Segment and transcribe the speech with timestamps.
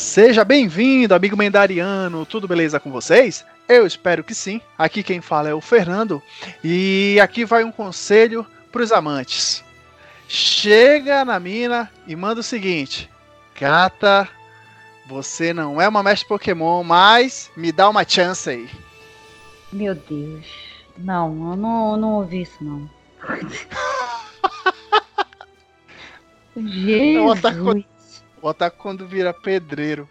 [0.00, 2.24] Seja bem-vindo, amigo Mendariano.
[2.24, 3.44] Tudo beleza com vocês?
[3.68, 4.58] Eu espero que sim.
[4.78, 6.22] Aqui quem fala é o Fernando
[6.64, 9.62] e aqui vai um conselho para os amantes.
[10.26, 13.10] Chega na mina e manda o seguinte:
[13.60, 14.26] Gata,
[15.06, 18.70] você não é uma mestre Pokémon, mas me dá uma chance aí.
[19.70, 20.46] Meu Deus.
[20.96, 22.88] Não, eu não, não ouvi isso não.
[26.56, 27.16] Jesus.
[27.16, 27.86] É o ataque,
[28.42, 30.08] o ataque quando vira pedreiro.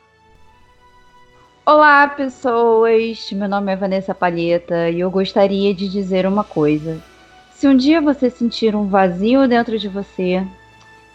[1.65, 3.31] Olá, pessoas.
[3.31, 7.01] Meu nome é Vanessa Palheta e eu gostaria de dizer uma coisa.
[7.53, 10.45] Se um dia você sentir um vazio dentro de você,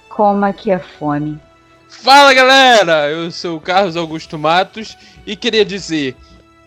[0.09, 1.41] coma que é fome.
[1.89, 4.97] Fala galera, eu sou o Carlos Augusto Matos
[5.27, 6.17] e queria dizer: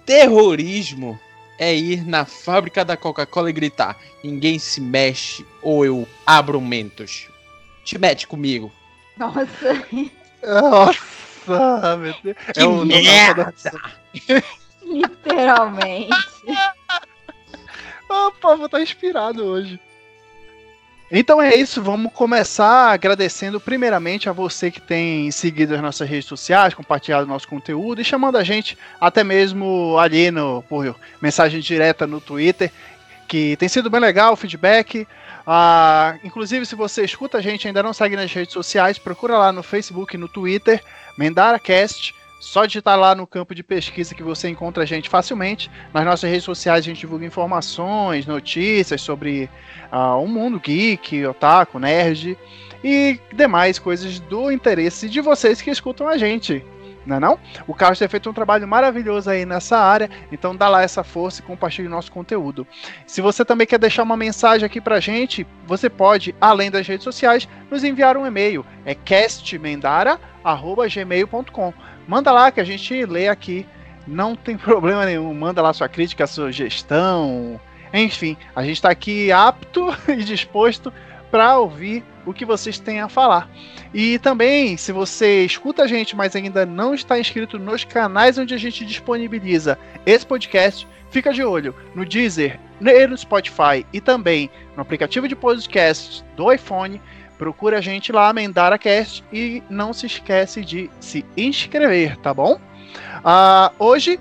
[0.05, 1.19] terrorismo
[1.59, 7.29] é ir na fábrica da Coca-Cola e gritar: ninguém se mexe ou eu abro mentos.
[7.83, 8.71] Te mete comigo.
[9.17, 9.85] Nossa.
[10.43, 12.37] Nossa, meu Deus.
[12.53, 13.53] Que é o merda.
[14.83, 16.09] Literalmente.
[18.09, 19.77] O povo tá inspirado hoje.
[21.11, 26.25] Então é isso, vamos começar agradecendo primeiramente a você que tem seguido as nossas redes
[26.25, 32.05] sociais, compartilhado nosso conteúdo e chamando a gente até mesmo ali no, por mensagem direta
[32.05, 32.71] no Twitter,
[33.25, 35.07] que tem sido bem legal o feedback.
[35.49, 39.37] Ah, inclusive, se você escuta a gente e ainda não segue nas redes sociais, procura
[39.37, 40.83] lá no Facebook e no Twitter,
[41.17, 42.13] MendaraCast.
[42.41, 45.71] Só digitar lá no campo de pesquisa que você encontra a gente facilmente.
[45.93, 49.49] Nas nossas redes sociais a gente divulga informações, notícias sobre
[49.91, 52.37] uh, o mundo geek, otaku, nerd
[52.83, 56.63] e demais coisas do interesse de vocês que escutam a gente.
[57.07, 57.39] Não é não?
[57.65, 61.41] O Carlos tem feito um trabalho maravilhoso aí nessa área, então dá lá essa força
[61.41, 62.67] e compartilhe nosso conteúdo.
[63.05, 67.05] Se você também quer deixar uma mensagem aqui pra gente, você pode, além das redes
[67.05, 68.65] sociais, nos enviar um e-mail.
[68.85, 71.73] É castmendara.gmail.com
[72.07, 73.67] Manda lá que a gente lê aqui.
[74.05, 75.33] Não tem problema nenhum.
[75.33, 77.59] Manda lá sua crítica, sugestão.
[77.93, 80.91] Enfim, a gente está aqui apto e disposto
[81.31, 83.49] para ouvir o que vocês têm a falar.
[83.93, 88.53] E também, se você escuta a gente, mas ainda não está inscrito nos canais onde
[88.53, 94.81] a gente disponibiliza esse podcast, fica de olho no Deezer, no Spotify e também no
[94.81, 97.01] aplicativo de podcast do iPhone
[97.37, 102.59] Procura a gente lá, MendaraCast, e não se esquece de se inscrever, tá bom?
[103.17, 104.19] Uh, hoje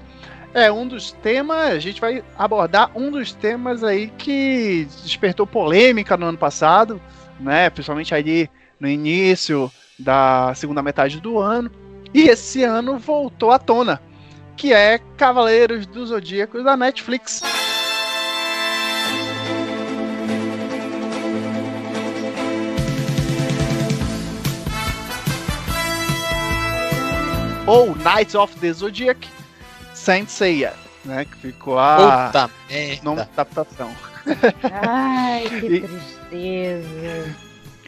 [0.56, 6.16] é um dos temas, a gente vai abordar um dos temas aí que despertou polêmica
[6.16, 6.98] no ano passado,
[7.38, 7.68] né?
[7.68, 8.48] Principalmente ali
[8.80, 11.70] no início da segunda metade do ano.
[12.14, 14.00] E esse ano voltou à tona,
[14.56, 17.42] que é Cavaleiros do Zodíaco da Netflix.
[27.66, 29.35] ou Knights of the Zodiac
[30.06, 30.72] Saint Seiya,
[31.04, 31.24] né?
[31.24, 32.50] Que ficou a Puta
[33.02, 33.90] nome da adaptação.
[34.72, 37.36] Ai, que e, tristeza.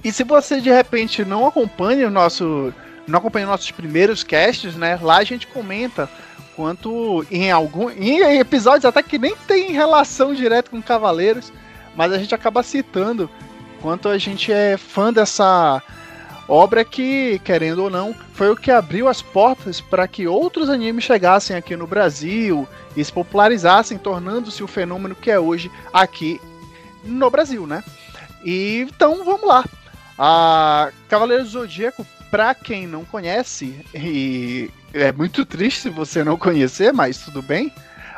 [0.03, 2.75] E se você de repente não acompanha o nosso,
[3.07, 4.99] não acompanha nossos primeiros casts, né?
[5.01, 6.11] Lá a gente comenta
[6.57, 11.53] quanto em algum, em episódios até que nem tem relação direta com Cavaleiros,
[11.95, 13.31] mas a gente acaba citando
[13.81, 15.81] quanto a gente é fã dessa
[16.48, 21.04] Obra que, querendo ou não, foi o que abriu as portas para que outros animes
[21.04, 22.66] chegassem aqui no Brasil
[22.97, 26.41] e se popularizassem, tornando-se o fenômeno que é hoje aqui
[27.04, 27.84] no Brasil, né?
[28.42, 29.62] E então vamos lá.
[30.19, 36.94] A Cavaleiro do Zodíaco, para quem não conhece, e é muito triste você não conhecer,
[36.94, 37.70] mas tudo bem,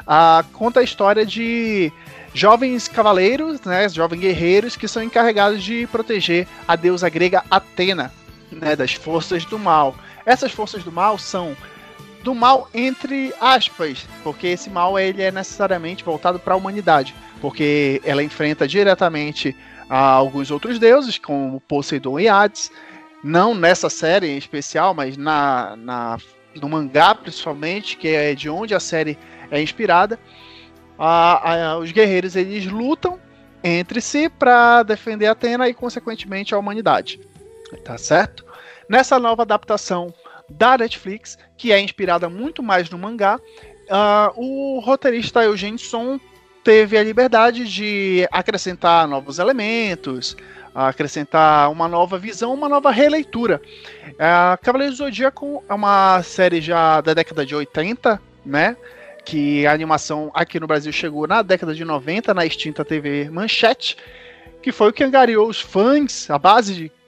[0.07, 1.93] a, conta a história de
[2.33, 8.13] jovens cavaleiros, né, jovens guerreiros que são encarregados de proteger a deusa grega Atena
[8.51, 9.95] né, das forças do mal.
[10.25, 11.57] Essas forças do mal são
[12.23, 18.01] do mal entre aspas, porque esse mal ele é necessariamente voltado para a humanidade, porque
[18.05, 19.57] ela enfrenta diretamente
[19.89, 22.71] alguns outros deuses, como Poseidon e Hades,
[23.25, 26.19] não nessa série em especial, mas na, na
[26.55, 29.19] no mangá principalmente, que é de onde a série
[29.51, 30.19] é inspirada.
[30.99, 33.19] A, a, os guerreiros eles lutam
[33.63, 37.21] entre si para defender Atena e consequentemente a humanidade.
[37.85, 38.45] Tá certo?
[38.91, 40.13] Nessa nova adaptação
[40.49, 46.19] da Netflix, que é inspirada muito mais no mangá, uh, o roteirista Eugene Son
[46.65, 50.37] teve a liberdade de acrescentar novos elementos,
[50.75, 53.63] acrescentar uma nova visão, uma nova releitura.
[54.09, 58.77] Uh, Cavaleiro do Zodíaco é uma série já da década de 80, né?
[59.25, 63.97] Que a animação aqui no Brasil chegou na década de 90, na extinta TV Manchete,
[64.61, 67.00] que foi o que angariou os fãs, a base de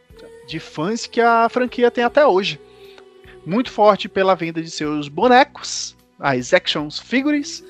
[0.53, 2.61] de fãs que a franquia tem até hoje.
[3.45, 7.65] muito forte pela venda de seus bonecos, as action figures.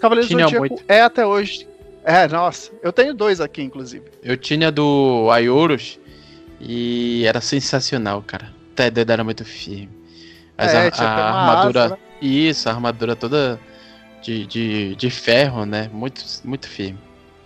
[0.00, 1.68] Cavaleiros do Zodíaco é até hoje.
[2.04, 4.04] É, nossa, eu tenho dois aqui, inclusive.
[4.22, 5.98] Eu tinha do Ayorus
[6.60, 8.50] e era sensacional, cara.
[8.72, 9.90] Até dedo era muito firme.
[10.56, 11.84] Mas é, a, a armadura.
[11.84, 12.00] Asa, né?
[12.22, 13.60] Isso, a armadura toda
[14.22, 15.90] de, de, de ferro, né?
[15.92, 16.98] Muito, muito firme.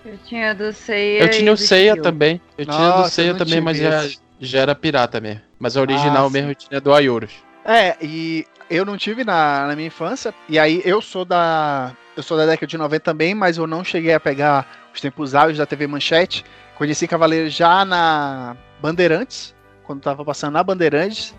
[0.04, 1.22] Eu tinha do Seiya.
[1.22, 2.40] Eu tinha o Seiya também.
[2.58, 4.06] Eu Nossa, tinha do Seiya também, mas já,
[4.46, 5.40] já era pirata mesmo.
[5.58, 7.32] Mas a original ah, mesmo tinha do Ayorus.
[7.64, 10.34] É, e eu não tive na, na minha infância.
[10.48, 11.92] E aí eu sou da.
[12.16, 15.34] Eu sou da década de 90 também, mas eu não cheguei a pegar os tempos
[15.34, 16.44] áureos da TV Manchete.
[16.76, 19.54] Conheci Cavaleiro já na Bandeirantes,
[19.84, 21.34] quando tava passando na Bandeirantes.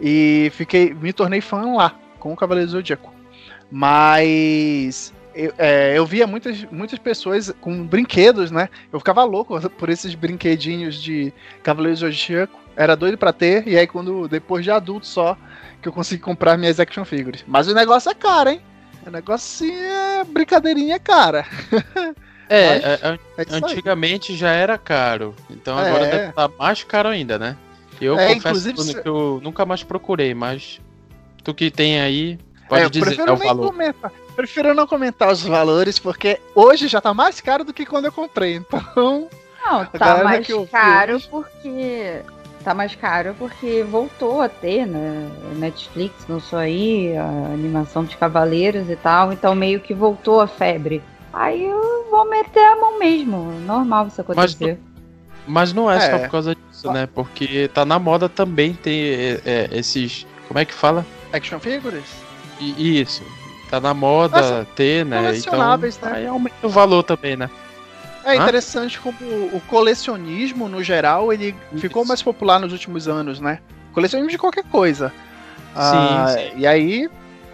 [0.00, 0.92] E fiquei.
[0.92, 3.12] me tornei fã lá, com o Cavaleiro Zodíaco.
[3.70, 8.68] Mas eu, é, eu, via muitas, muitas pessoas com brinquedos, né?
[8.92, 11.32] Eu ficava louco por esses brinquedinhos de
[11.62, 12.58] Cavaleiros Zodíaco.
[12.76, 15.36] Era doido para ter, e aí quando depois de adulto só
[15.80, 17.44] que eu consegui comprar minhas action figures.
[17.46, 18.60] Mas o negócio é caro, hein?
[19.06, 21.46] O negócio é brincadeirinha cara.
[22.46, 25.34] É, Mas, é, é antigamente já era caro.
[25.48, 26.10] Então agora é.
[26.10, 27.56] deve estar mais caro ainda, né?
[28.00, 30.80] Eu é, confesso que eu nunca mais procurei, mas
[31.42, 32.38] tu que tem aí,
[32.68, 33.72] pode é, dizer é o valor.
[33.72, 34.12] Comentar.
[34.34, 38.12] Prefiro não comentar os valores, porque hoje já tá mais caro do que quando eu
[38.12, 38.56] comprei.
[38.56, 39.28] Então.
[39.64, 42.22] Não, tá mais caro porque.
[42.64, 45.30] Tá mais caro porque voltou a ter, né?
[45.56, 51.02] Netflix lançou aí a animação de Cavaleiros e tal, então meio que voltou a febre.
[51.30, 53.52] Aí eu vou meter a mão mesmo.
[53.60, 54.78] Normal isso acontecer.
[55.46, 57.06] Mas, mas não é, é, só por causa disso, né?
[57.06, 60.26] Porque tá na moda também ter é, esses.
[60.48, 61.04] Como é que fala?
[61.34, 62.23] Action figures?
[62.60, 63.22] E, isso
[63.70, 65.36] tá na moda Nossa, ter, né?
[65.36, 65.90] Então, né?
[66.04, 67.50] aí aumenta o valor também, né?
[68.24, 69.18] É interessante como
[69.52, 71.80] o colecionismo, no geral, ele Isso.
[71.80, 73.58] ficou mais popular nos últimos anos, né?
[73.92, 75.12] Colecionismo de qualquer coisa.
[75.76, 76.52] Ah, sim, sim.
[76.56, 77.10] E aí,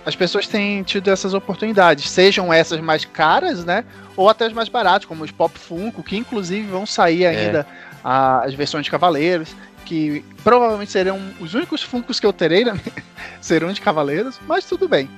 [0.07, 3.85] as pessoas têm tido essas oportunidades, sejam essas mais caras, né?
[4.17, 7.29] Ou até as mais baratas, como os Pop Funko, que inclusive vão sair é.
[7.29, 7.90] ainda é.
[8.03, 9.55] As versões de Cavaleiros,
[9.85, 12.73] que provavelmente serão os únicos Funkos que eu terei, né?
[13.41, 15.09] serão de Cavaleiros, mas tudo bem.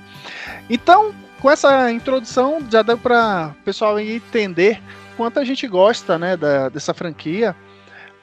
[0.69, 4.81] Então, com essa introdução, já deu para o pessoal entender
[5.17, 7.55] quanto a gente gosta né, da, dessa franquia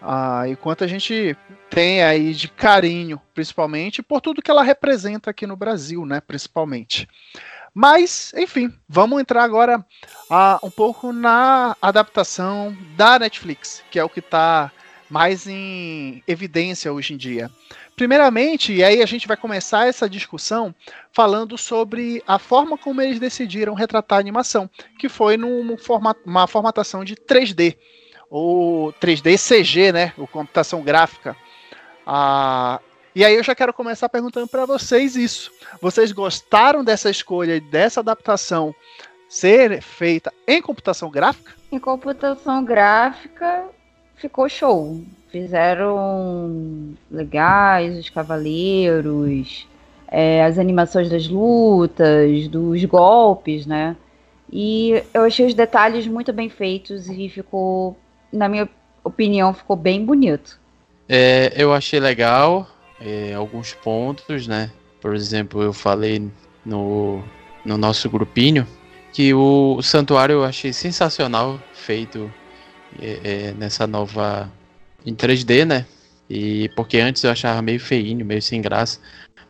[0.03, 1.37] ah, e quanto a gente
[1.69, 7.07] tem aí de carinho, principalmente por tudo que ela representa aqui no Brasil, né, principalmente.
[7.75, 9.85] Mas, enfim, vamos entrar agora
[10.29, 14.73] ah, um pouco na adaptação da Netflix, que é o que está
[15.09, 17.51] mais em evidência hoje em dia.
[17.97, 20.75] Primeiramente, e aí a gente vai começar essa discussão
[21.13, 25.77] falando sobre a forma como eles decidiram retratar a animação, que foi numa
[26.25, 27.77] uma formatação de 3D,
[28.31, 30.13] ou 3D CG, né?
[30.17, 31.37] O computação gráfica.
[32.07, 32.81] Ah,
[33.15, 35.51] e aí eu já quero começar perguntando para vocês isso.
[35.81, 38.75] Vocês gostaram dessa escolha, dessa adaptação
[39.29, 41.53] ser feita em computação gráfica?
[41.71, 43.65] Em computação gráfica
[44.17, 49.67] ficou show fizeram legais, os cavaleiros,
[50.09, 53.97] é, as animações das lutas, dos golpes, né?
[54.53, 57.97] E eu achei os detalhes muito bem feitos e ficou,
[58.33, 58.69] na minha
[59.05, 60.59] opinião, ficou bem bonito.
[61.09, 62.67] É, eu achei legal
[63.00, 64.71] é, alguns pontos, né?
[65.00, 66.30] Por exemplo, eu falei
[66.64, 67.23] no,
[67.64, 68.66] no nosso grupinho
[69.12, 72.33] que o, o santuário eu achei sensacional feito
[73.00, 74.50] é, é nessa nova
[75.04, 75.87] em 3D, né?
[76.28, 79.00] E porque antes eu achava meio feinho, meio sem graça.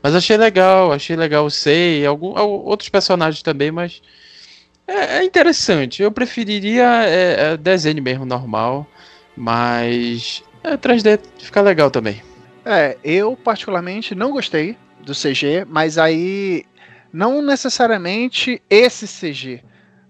[0.02, 4.00] Mas achei legal, achei legal o Sei, algum, outros personagens também, mas
[4.87, 6.02] é, é interessante.
[6.02, 8.87] Eu preferiria é, é desenho mesmo normal,
[9.37, 12.23] mas é, 3D fica legal também.
[12.73, 16.65] É, eu particularmente não gostei do CG, mas aí
[17.12, 19.65] não necessariamente esse CG,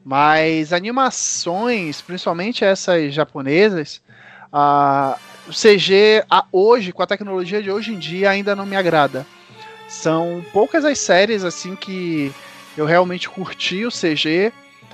[0.04, 4.02] mas animações, principalmente essas japonesas,
[4.52, 5.16] ah,
[5.48, 9.26] o CG a, hoje, com a tecnologia de hoje em dia, ainda não me agrada.
[9.88, 12.30] São poucas as séries assim que
[12.76, 14.52] eu realmente curti o CG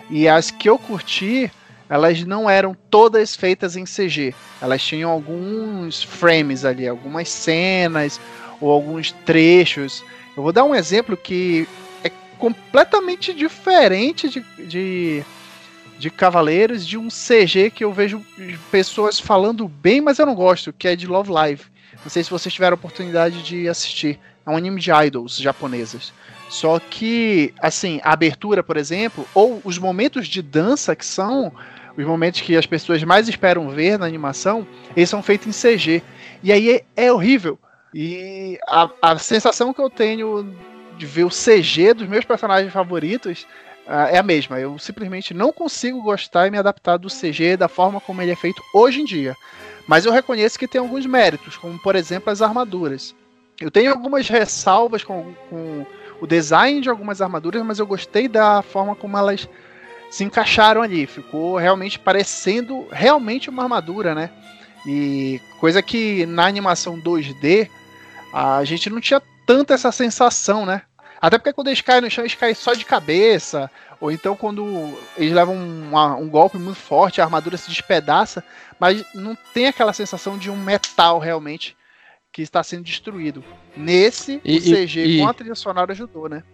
[0.08, 1.50] e as que eu curti,
[1.88, 4.34] elas não eram todas feitas em CG.
[4.60, 8.20] Elas tinham alguns frames ali, algumas cenas
[8.60, 10.04] ou alguns trechos.
[10.36, 11.68] Eu vou dar um exemplo que
[12.02, 15.24] é completamente diferente de, de
[15.98, 18.24] de Cavaleiros de um CG que eu vejo
[18.70, 21.62] pessoas falando bem, mas eu não gosto, que é de Love Live.
[22.02, 24.18] Não sei se vocês tiveram a oportunidade de assistir.
[24.44, 26.12] É um anime de idols japonesas.
[26.48, 31.52] Só que, assim, a abertura, por exemplo, ou os momentos de dança, que são
[31.96, 36.02] os momentos que as pessoas mais esperam ver na animação, eles são feitos em CG.
[36.42, 37.58] E aí é, é horrível,
[37.92, 40.54] E a, a sensação que eu tenho
[40.96, 43.46] de ver o CG dos meus personagens favoritos
[43.86, 44.58] é a mesma.
[44.58, 48.36] Eu simplesmente não consigo gostar e me adaptar do CG da forma como ele é
[48.36, 49.36] feito hoje em dia.
[49.86, 53.14] Mas eu reconheço que tem alguns méritos, como por exemplo as armaduras.
[53.60, 55.86] Eu tenho algumas ressalvas com, com
[56.20, 59.48] o design de algumas armaduras, mas eu gostei da forma como elas
[60.10, 61.06] se encaixaram ali.
[61.06, 64.30] Ficou realmente parecendo realmente uma armadura, né?
[64.86, 67.68] E coisa que na animação 2D
[68.32, 70.82] a gente não tinha tanta essa sensação, né?
[71.26, 73.68] Até porque quando eles caem no chão, eles caem só de cabeça.
[74.00, 78.44] Ou então quando eles levam um, um golpe muito forte, a armadura se despedaça.
[78.78, 81.76] Mas não tem aquela sensação de um metal realmente
[82.32, 83.42] que está sendo destruído.
[83.76, 86.44] Nesse, e, o CG e, com a trilha sonora ajudou, né?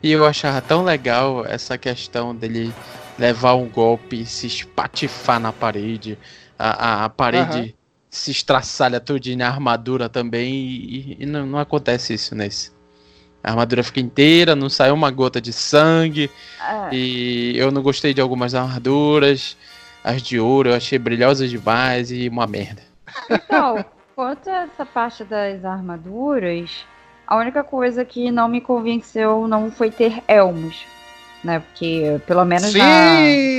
[0.00, 2.72] E eu achava tão legal essa questão dele
[3.18, 6.16] levar um golpe e se espatifar na parede.
[6.56, 7.72] A, a, a parede uhum.
[8.08, 10.54] se estraçalha tudinho na armadura também.
[10.54, 12.72] E, e não, não acontece isso nesse.
[13.44, 16.30] A armadura fica inteira, não sai uma gota de sangue.
[16.58, 16.88] Ah.
[16.90, 19.54] E eu não gostei de algumas armaduras.
[20.02, 22.82] As de ouro eu achei brilhosas demais e uma merda.
[23.30, 23.84] Então,
[24.16, 26.86] quanto a essa parte das armaduras,
[27.26, 30.86] a única coisa que não me convenceu não foi ter elmos.
[31.42, 31.58] Né?
[31.58, 32.78] Porque, pelo menos Sim!
[32.78, 33.16] na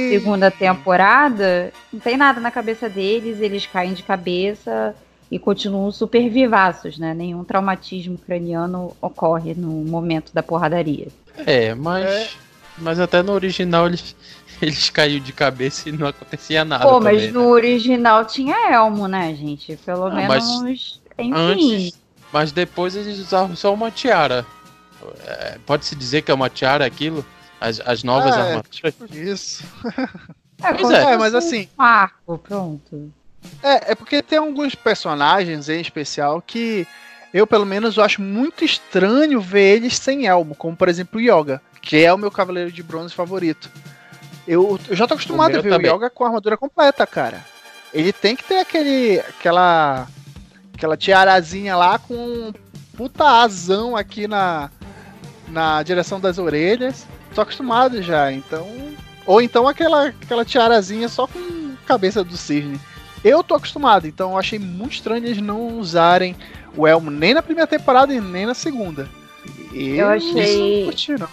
[0.10, 4.96] segunda temporada, não tem nada na cabeça deles, eles caem de cabeça
[5.30, 7.14] e continuam super vivaços, né?
[7.14, 11.08] Nenhum traumatismo craniano ocorre no momento da porradaria.
[11.46, 12.06] É, mas.
[12.06, 12.30] É.
[12.78, 14.16] Mas até no original eles,
[14.62, 16.84] eles caíram de cabeça e não acontecia nada.
[16.86, 19.78] Pô, mas no original tinha elmo, né, gente?
[19.78, 20.62] Pelo não, menos.
[20.62, 21.34] Mas enfim.
[21.34, 22.00] Antes,
[22.32, 24.46] mas depois eles usavam só uma tiara.
[25.26, 27.26] É, Pode-se dizer que é uma tiara aquilo?
[27.62, 28.70] As, as novas é, armaduras?
[28.70, 29.64] Tipo isso.
[30.62, 31.70] É, pois é, é, mas assim.
[31.78, 33.14] Um arco, pronto.
[33.62, 36.88] É, é porque tem alguns personagens em especial que
[37.34, 41.22] eu, pelo menos, eu acho muito estranho ver eles sem elmo, como por exemplo o
[41.22, 43.70] Yoga, que é o meu cavaleiro de bronze favorito.
[44.48, 45.92] Eu, eu já tô acostumado a ver também.
[45.92, 47.44] o Yoga com a armadura completa, cara.
[47.94, 49.20] Ele tem que ter aquele.
[49.20, 50.08] aquela.
[50.74, 52.54] aquela tiarazinha lá com um
[52.96, 54.70] puta asão aqui na.
[55.48, 57.06] na direção das orelhas.
[57.34, 58.66] Tô acostumado já, então.
[59.26, 62.80] Ou então aquela, aquela tiarazinha só com cabeça do cisne.
[63.26, 66.36] Eu tô acostumado, então eu achei muito estranho eles não usarem
[66.78, 69.10] o elmo nem na primeira temporada e nem na segunda.
[69.74, 70.82] Eu, eu achei.
[70.82, 71.28] Não curti, não.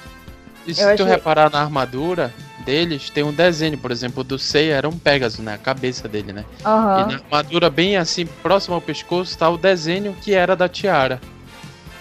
[0.66, 1.14] E se eu tu achei...
[1.14, 2.32] reparar na armadura,
[2.64, 5.52] deles tem um desenho, por exemplo, do Seiya era um Pegasus, né?
[5.52, 6.46] A cabeça dele, né?
[6.64, 7.10] Uhum.
[7.10, 11.20] E na armadura bem assim, próximo ao pescoço, tá o desenho que era da tiara.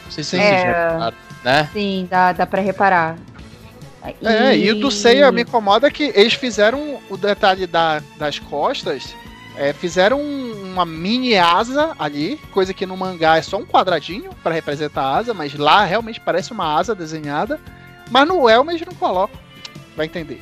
[0.05, 0.67] Não sei se vocês é...
[0.67, 1.69] repararam, né?
[1.74, 3.17] Sim, dá, dá pra reparar.
[4.21, 4.25] E...
[4.25, 9.13] É, e o do Seiya me incomoda que eles fizeram o detalhe da, das costas,
[9.55, 14.55] é, fizeram uma mini asa ali, coisa que no mangá é só um quadradinho para
[14.55, 17.60] representar a asa, mas lá realmente parece uma asa desenhada.
[18.10, 19.39] Mas no Elmer eles não colocam.
[19.96, 20.41] Vai entender.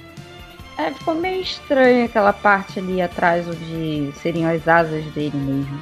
[0.77, 5.81] É, ficou meio estranho aquela parte ali atrás onde seriam as asas dele mesmo.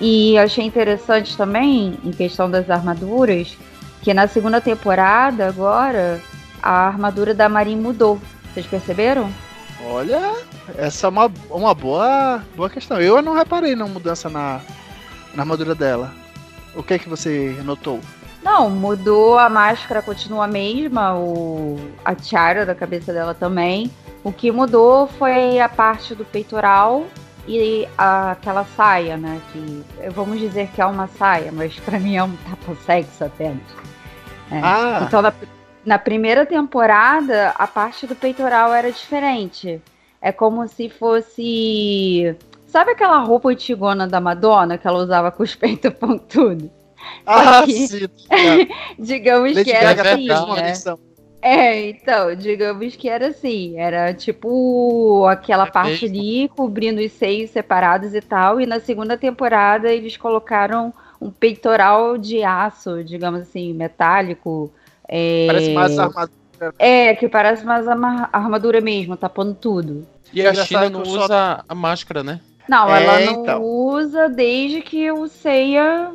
[0.00, 3.56] E achei interessante também, em questão das armaduras,
[4.00, 6.20] que na segunda temporada, agora,
[6.62, 8.20] a armadura da Marin mudou.
[8.54, 9.28] Vocês perceberam?
[9.84, 10.34] Olha,
[10.76, 13.00] essa é uma, uma boa, boa questão.
[13.00, 14.60] Eu não reparei na mudança na,
[15.34, 16.12] na armadura dela.
[16.74, 18.00] O que é que você notou?
[18.42, 23.90] Não, mudou a máscara, continua a mesma, o, a tiara da cabeça dela também.
[24.22, 27.06] O que mudou foi a parte do peitoral
[27.46, 29.40] e a, aquela saia, né?
[29.52, 33.62] Que vamos dizer que é uma saia, mas para mim é um tapa-sexo apenas.
[34.50, 34.60] É.
[34.62, 35.02] Ah.
[35.06, 35.32] Então na,
[35.88, 39.80] na primeira temporada a parte do peitoral era diferente.
[40.20, 42.36] É como se fosse.
[42.66, 46.68] Sabe aquela roupa antigona da Madonna que ela usava com os peitos pontudos?
[47.24, 48.06] Ah, que, sim.
[48.98, 50.28] digamos Lady que era assim.
[50.28, 50.98] Né?
[51.40, 56.18] É, então, digamos que era assim, era tipo aquela é parte mesmo.
[56.18, 62.18] ali cobrindo os seios separados e tal, e na segunda temporada eles colocaram um peitoral
[62.18, 64.70] de aço, digamos assim, metálico.
[65.08, 65.46] É...
[65.46, 66.38] Parece mais armadura.
[66.78, 70.06] É, que parece mais armadura mesmo, tapando tudo.
[70.32, 72.40] E a China não usa a máscara, né?
[72.68, 73.62] Não, é, ela não então.
[73.62, 76.10] usa desde que o Seiya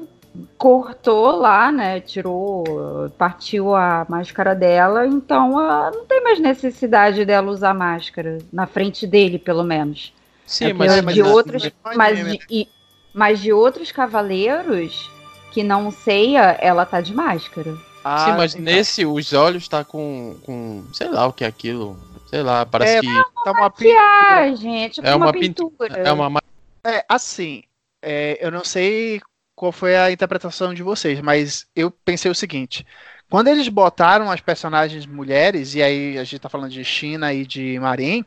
[0.57, 1.99] cortou lá, né?
[1.99, 8.67] Tirou, partiu a máscara dela, então ela não tem mais necessidade dela usar máscara na
[8.67, 10.13] frente dele, pelo menos.
[10.45, 12.67] Sim, é mas, de outros, mas de, e,
[13.13, 15.09] mas de outros cavaleiros
[15.51, 17.73] que não ceia, ela tá de máscara.
[18.03, 18.65] Ah, Sim, mas então.
[18.65, 21.97] nesse os olhos tá com, com sei lá o que é aquilo,
[22.29, 25.33] sei lá, parece é, que é uma tá uma maquiagem, é tipo é uma, uma
[25.33, 25.99] pintura.
[25.99, 26.41] É uma
[26.85, 27.63] é assim,
[28.01, 29.21] é, eu não sei
[29.55, 32.85] qual foi a interpretação de vocês, mas eu pensei o seguinte:
[33.29, 37.45] quando eles botaram as personagens mulheres, e aí a gente tá falando de China e
[37.45, 38.25] de Marin,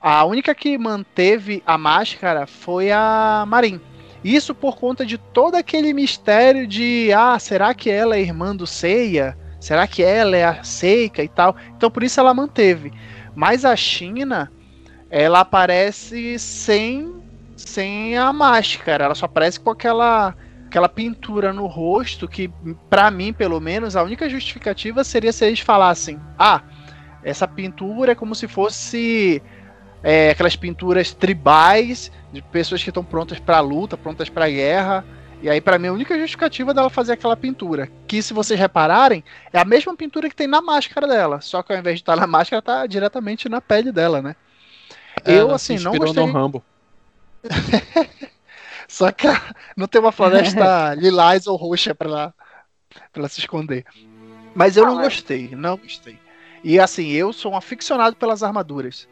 [0.00, 3.80] a única que manteve a máscara foi a Marin.
[4.24, 8.66] Isso por conta de todo aquele mistério de ah, será que ela é irmã do
[8.66, 9.36] Seiya?
[9.60, 11.54] Será que ela é a Seika e tal?
[11.76, 12.90] Então por isso ela manteve.
[13.34, 14.50] Mas a China,
[15.10, 17.22] ela aparece sem
[17.56, 20.34] sem a máscara, ela só aparece com aquela
[20.66, 22.50] aquela pintura no rosto que
[22.90, 26.62] para mim, pelo menos, a única justificativa seria se eles falassem: "Ah,
[27.22, 29.42] essa pintura é como se fosse
[30.04, 35.02] é, aquelas pinturas tribais de pessoas que estão prontas para luta, prontas para guerra.
[35.40, 39.24] E aí, para mim, a única justificativa dela fazer aquela pintura, que se vocês repararem,
[39.52, 42.16] é a mesma pintura que tem na máscara dela, só que ao invés de estar
[42.16, 44.36] na máscara, tá diretamente na pele dela, né?
[45.24, 46.26] É, eu, assim, não gostei.
[46.26, 46.62] No Rambo.
[48.88, 49.26] só que
[49.76, 52.34] não tem uma floresta lilás ou roxa para ela,
[53.12, 53.84] pra ela se esconder.
[54.54, 56.18] Mas eu não gostei, não gostei.
[56.62, 59.06] E assim, eu sou um aficionado pelas armaduras.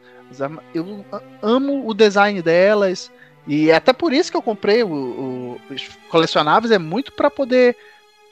[0.73, 1.05] Eu
[1.41, 3.11] amo o design delas.
[3.45, 7.29] E é até por isso que eu comprei o, o, os colecionáveis, é muito para
[7.29, 7.75] poder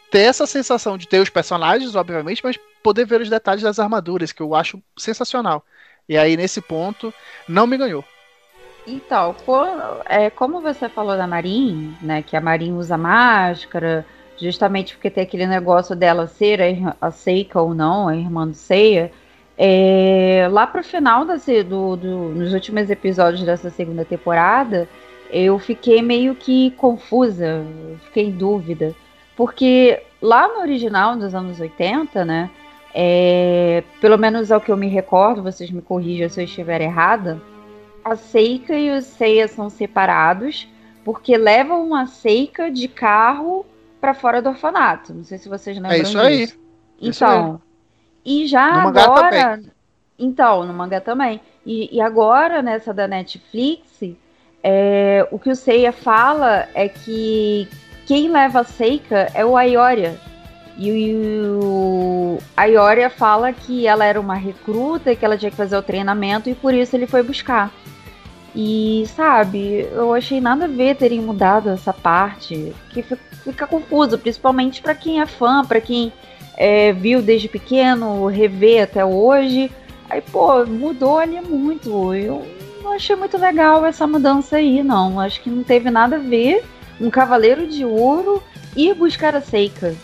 [0.10, 4.31] ter essa sensação de ter os personagens, obviamente, mas poder ver os detalhes das armaduras,
[4.31, 5.65] que eu acho sensacional.
[6.08, 7.13] E aí, nesse ponto,
[7.48, 8.03] não me ganhou.
[8.86, 9.36] Então,
[10.05, 14.05] é, como você falou da Marin, né, que a Marin usa máscara,
[14.38, 18.55] justamente porque tem aquele negócio dela ser a, a Seika ou não, a irmã do
[18.55, 19.12] Seiya,
[19.58, 24.88] é, lá pro final desse, do, do, nos últimos episódios dessa segunda temporada,
[25.29, 27.63] eu fiquei meio que confusa,
[28.05, 28.96] fiquei em dúvida.
[29.36, 32.50] Porque lá no original dos anos 80, né?
[32.93, 37.41] É, pelo menos ao que eu me recordo, vocês me corrijam se eu estiver errada.
[38.03, 40.67] A Seika e o Seiya são separados
[41.06, 43.65] porque levam a Seika de carro
[43.99, 45.13] para fora do orfanato.
[45.13, 46.47] Não sei se vocês lembram É isso aí.
[46.47, 46.58] Disso.
[46.99, 47.62] Então,
[48.25, 49.62] e já no agora.
[50.17, 51.41] Então, no mangá também.
[51.65, 54.01] E, e, agora, nessa da Netflix,
[54.63, 57.67] é, o que o Seiya fala é que
[58.05, 60.19] quem leva a Seika é o Ayoria.
[60.77, 61.13] E
[61.62, 65.81] o Ayoria fala que ela era uma recruta e que ela tinha que fazer o
[65.81, 67.71] treinamento e por isso ele foi buscar.
[68.55, 74.81] E sabe, eu achei nada a ver terem mudado essa parte, que fica confuso, principalmente
[74.81, 76.12] para quem é fã, para quem
[76.58, 79.72] é, viu desde pequeno, rever até hoje.
[80.10, 82.14] Aí, pô, mudou ali muito.
[82.14, 82.46] Eu
[82.84, 85.20] não achei muito legal essa mudança aí, não.
[85.20, 86.64] Acho que não teve nada a ver
[87.00, 88.44] um Cavaleiro de Ouro
[88.76, 89.96] ir buscar a Seika.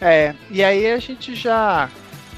[0.00, 1.88] É, e aí a gente já.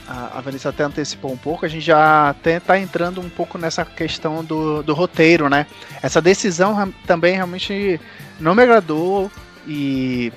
[0.07, 4.45] A Vanessa até antecipou um pouco, a gente já está entrando um pouco nessa questão
[4.45, 5.67] do, do roteiro, né?
[6.03, 7.99] Essa decisão também realmente
[8.39, 9.31] não me agradou
[9.67, 10.31] e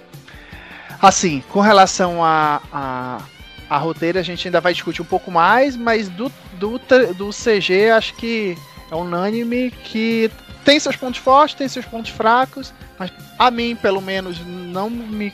[1.02, 3.22] Assim, com relação a, a,
[3.70, 6.80] a roteiro, a gente ainda vai discutir um pouco mais, mas do, do,
[7.16, 8.58] do CG, acho que
[8.90, 10.32] é unânime que
[10.66, 15.34] tem seus pontos fortes, tem seus pontos fracos, mas a mim, pelo menos, não me,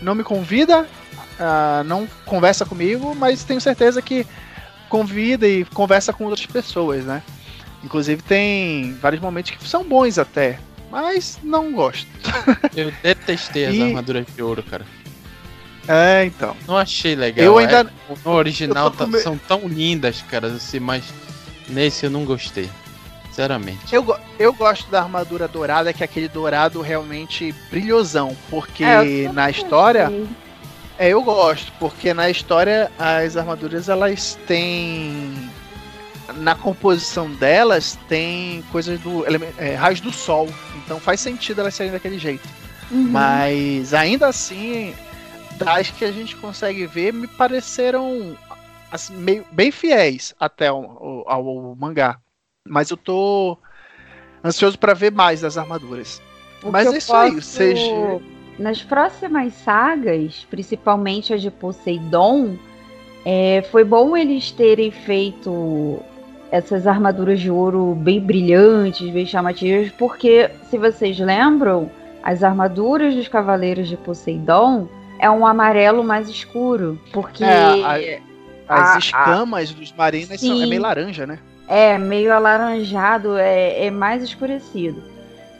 [0.00, 4.26] não me convida, uh, não conversa comigo, mas tenho certeza que
[4.88, 7.22] convida e conversa com outras pessoas, né?
[7.82, 10.58] Inclusive tem vários momentos que são bons até
[10.94, 12.06] mas não gosto.
[12.76, 13.82] Eu detestei as e...
[13.82, 14.86] armaduras de ouro, cara.
[15.88, 16.56] É, então.
[16.68, 17.44] Não achei legal.
[17.44, 17.80] Eu ainda.
[17.80, 21.02] É, no original tá, são tão lindas, cara, assim, mas
[21.68, 22.70] nesse eu não gostei.
[23.26, 23.92] Sinceramente.
[23.92, 28.36] Eu, eu gosto da armadura dourada, que é aquele dourado realmente brilhosão.
[28.48, 30.12] Porque é, na história.
[30.96, 35.50] É, eu gosto, porque na história as armaduras elas têm
[36.36, 39.24] na composição delas tem coisas do
[39.58, 42.48] é, raios do sol, então faz sentido elas serem daquele jeito.
[42.90, 43.08] Uhum.
[43.10, 44.94] Mas ainda assim,
[45.56, 48.36] das que a gente consegue ver, me pareceram
[48.90, 52.18] assim, meio, bem fiéis até ao, ao, ao, mangá.
[52.66, 53.58] Mas eu tô
[54.44, 56.22] ansioso para ver mais das armaduras.
[56.62, 57.34] O Mas é isso posso...
[57.34, 58.20] aí, seja
[58.58, 62.56] nas próximas sagas, principalmente a de Poseidon,
[63.24, 66.00] é, foi bom eles terem feito
[66.54, 71.90] essas armaduras de ouro bem brilhantes, bem chamativas, porque se vocês lembram,
[72.22, 74.86] as armaduras dos cavaleiros de Poseidon
[75.18, 77.96] é um amarelo mais escuro, porque é, a,
[78.68, 81.40] as a, escamas a, dos marinas sim, são é meio laranja, né?
[81.66, 85.02] É, meio alaranjado, é, é mais escurecido.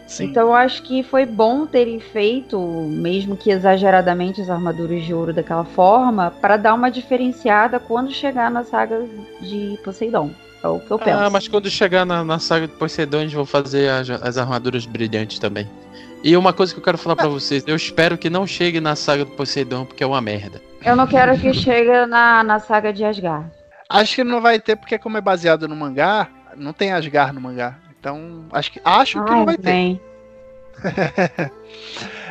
[0.07, 0.27] Sim.
[0.27, 5.33] Então eu acho que foi bom terem feito, mesmo que exageradamente, as armaduras de ouro
[5.33, 9.05] daquela forma, para dar uma diferenciada quando chegar na saga
[9.41, 10.31] de Poseidon.
[10.65, 11.19] É o que eu penso.
[11.19, 14.87] Ah, mas quando chegar na, na saga de Poseidon, eles vão fazer as, as armaduras
[14.87, 15.69] brilhantes também.
[16.23, 18.97] E uma coisa que eu quero falar pra vocês, eu espero que não chegue na
[18.97, 20.63] saga do Poseidon, porque é uma merda.
[20.83, 23.51] Eu não quero que chegue na, na saga de Asgard.
[23.91, 27.43] Acho que não vai ter, porque como é baseado no mangá, não tem Asgard no
[27.43, 27.77] mangá.
[28.01, 30.01] Então, acho que, acho que não Ai, vai ter.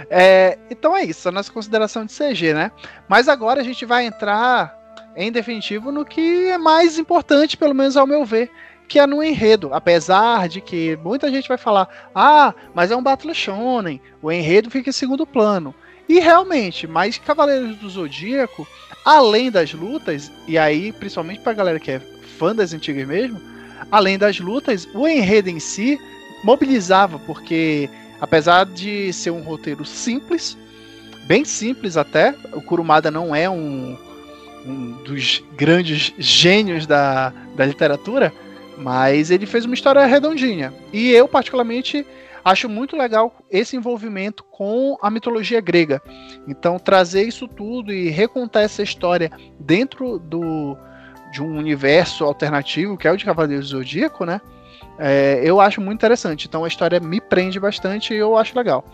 [0.10, 2.72] É, então é isso, a nossa consideração de CG, né?
[3.08, 4.78] Mas agora a gente vai entrar
[5.16, 8.50] em definitivo no que é mais importante, pelo menos ao meu ver,
[8.88, 9.74] que é no enredo.
[9.74, 14.70] Apesar de que muita gente vai falar, ah, mas é um Battle Shonen, o enredo
[14.70, 15.74] fica em segundo plano.
[16.08, 18.68] E realmente, mas Cavaleiros do Zodíaco,
[19.06, 22.02] além das lutas, e aí principalmente pra galera que é
[22.38, 23.42] fã das antigas mesmo,
[23.92, 25.98] além das lutas, o enredo em si
[26.44, 30.58] mobilizava, porque apesar de ser um roteiro simples,
[31.26, 33.98] bem simples até, o Kurumada não é um,
[34.66, 38.34] um dos grandes gênios da, da literatura,
[38.78, 40.74] mas ele fez uma história redondinha.
[40.92, 42.06] E eu, particularmente,
[42.44, 46.02] acho muito legal esse envolvimento com a mitologia grega.
[46.48, 50.78] Então, trazer isso tudo e recontar essa história dentro do,
[51.32, 54.42] de um universo alternativo, que é o de Cavaleiros do Zodíaco, né?
[55.00, 56.48] É, eu acho muito interessante.
[56.48, 58.86] Então, a história me prende bastante e eu acho legal.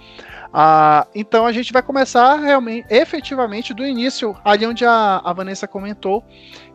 [0.53, 5.67] Ah, então, a gente vai começar realmente, efetivamente, do início, ali onde a, a Vanessa
[5.67, 6.23] comentou,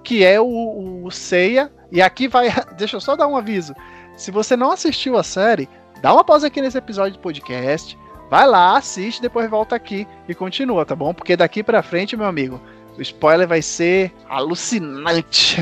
[0.03, 1.71] que é o, o Seiya.
[1.91, 2.49] E aqui vai.
[2.79, 3.75] Deixa eu só dar um aviso.
[4.17, 5.69] Se você não assistiu a série,
[6.01, 7.99] dá uma pausa aqui nesse episódio de podcast.
[8.31, 11.13] Vai lá, assiste, depois volta aqui e continua, tá bom?
[11.13, 12.61] Porque daqui pra frente, meu amigo,
[12.97, 15.57] o spoiler vai ser alucinante.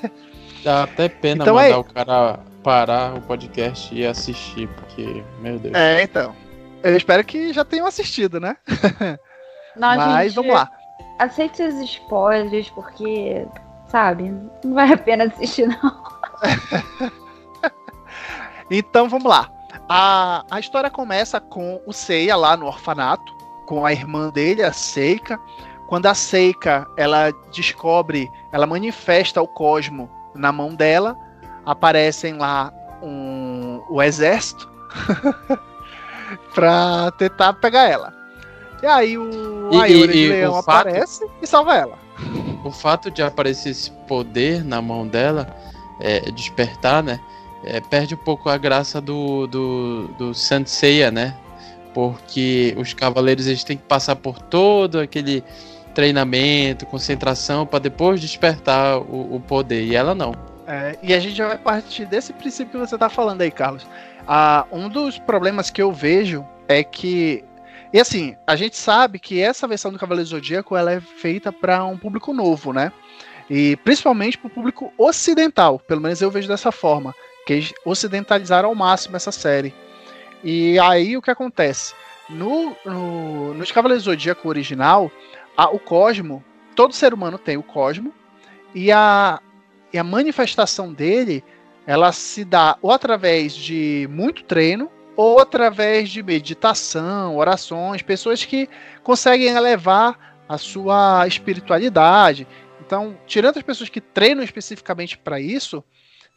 [0.62, 5.58] Dá até pena Então mandar é- o cara parar o podcast e assistir, porque, meu
[5.58, 5.74] Deus.
[5.74, 6.34] é, então.
[6.86, 8.56] Eu espero que já tenham assistido, né?
[9.74, 10.70] Não, Mas vamos lá.
[11.18, 13.44] Aceite os spoilers, porque,
[13.88, 14.32] sabe,
[14.64, 16.02] não vale a pena assistir, não.
[18.70, 19.50] Então vamos lá.
[19.88, 23.32] A, a história começa com o Seiya lá no orfanato,
[23.66, 25.38] com a irmã dele, a Seika.
[25.88, 31.16] Quando a Seika ela descobre, ela manifesta o cosmo na mão dela,
[31.64, 32.72] aparecem lá
[33.02, 34.68] um, o exército
[36.54, 38.14] pra tentar pegar ela.
[38.82, 41.98] E aí o E- Ayori e- e Leão o fato- aparece e salva ela.
[42.64, 45.46] O fato de aparecer esse poder na mão dela,
[46.00, 47.20] é, despertar, né?
[47.64, 51.34] é, perde um pouco a graça do, do, do Saint Seiya, né?
[51.92, 55.42] Porque os cavaleiros eles têm que passar por todo aquele
[55.94, 59.84] treinamento, concentração, para depois despertar o, o poder.
[59.84, 60.32] E ela não.
[60.66, 63.86] É, e a gente já vai partir desse princípio que você tá falando aí, Carlos.
[64.26, 67.44] Ah, um dos problemas que eu vejo é que.
[67.92, 71.84] E assim, a gente sabe que essa versão do Cavaleiro Zodíaco ela é feita para
[71.84, 72.92] um público novo, né?
[73.48, 77.14] E principalmente para o público ocidental, pelo menos eu vejo dessa forma,
[77.46, 79.72] que eles ocidentalizaram ao máximo essa série.
[80.42, 81.94] E aí o que acontece?
[82.28, 85.10] No, no, nos Cavaleiros do Zodíaco original,
[85.56, 88.12] a- o Cosmo, todo ser humano tem o Cosmo,
[88.74, 89.40] e a,
[89.92, 91.42] e a manifestação dele,
[91.86, 98.68] ela se dá ou através de muito treino, ou através de meditação, orações, pessoas que
[99.02, 102.46] conseguem elevar a sua espiritualidade.
[102.84, 105.82] Então, tirando as pessoas que treinam especificamente para isso,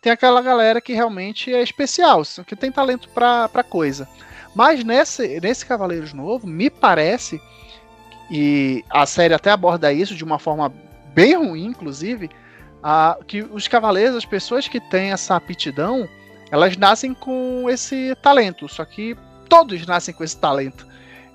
[0.02, 4.08] tem aquela galera que realmente é especial, que tem talento para coisa.
[4.56, 7.42] Mas nesse, nesse Cavaleiros Novo, me parece,
[8.32, 10.74] e a série até aborda isso de uma forma
[11.14, 12.30] bem ruim, inclusive,
[12.84, 16.08] a, que os cavaleiros, as pessoas que têm essa aptidão,
[16.52, 19.16] elas nascem com esse talento, só que
[19.48, 20.88] todos nascem com esse talento.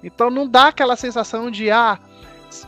[0.03, 1.99] Então não dá aquela sensação de ah,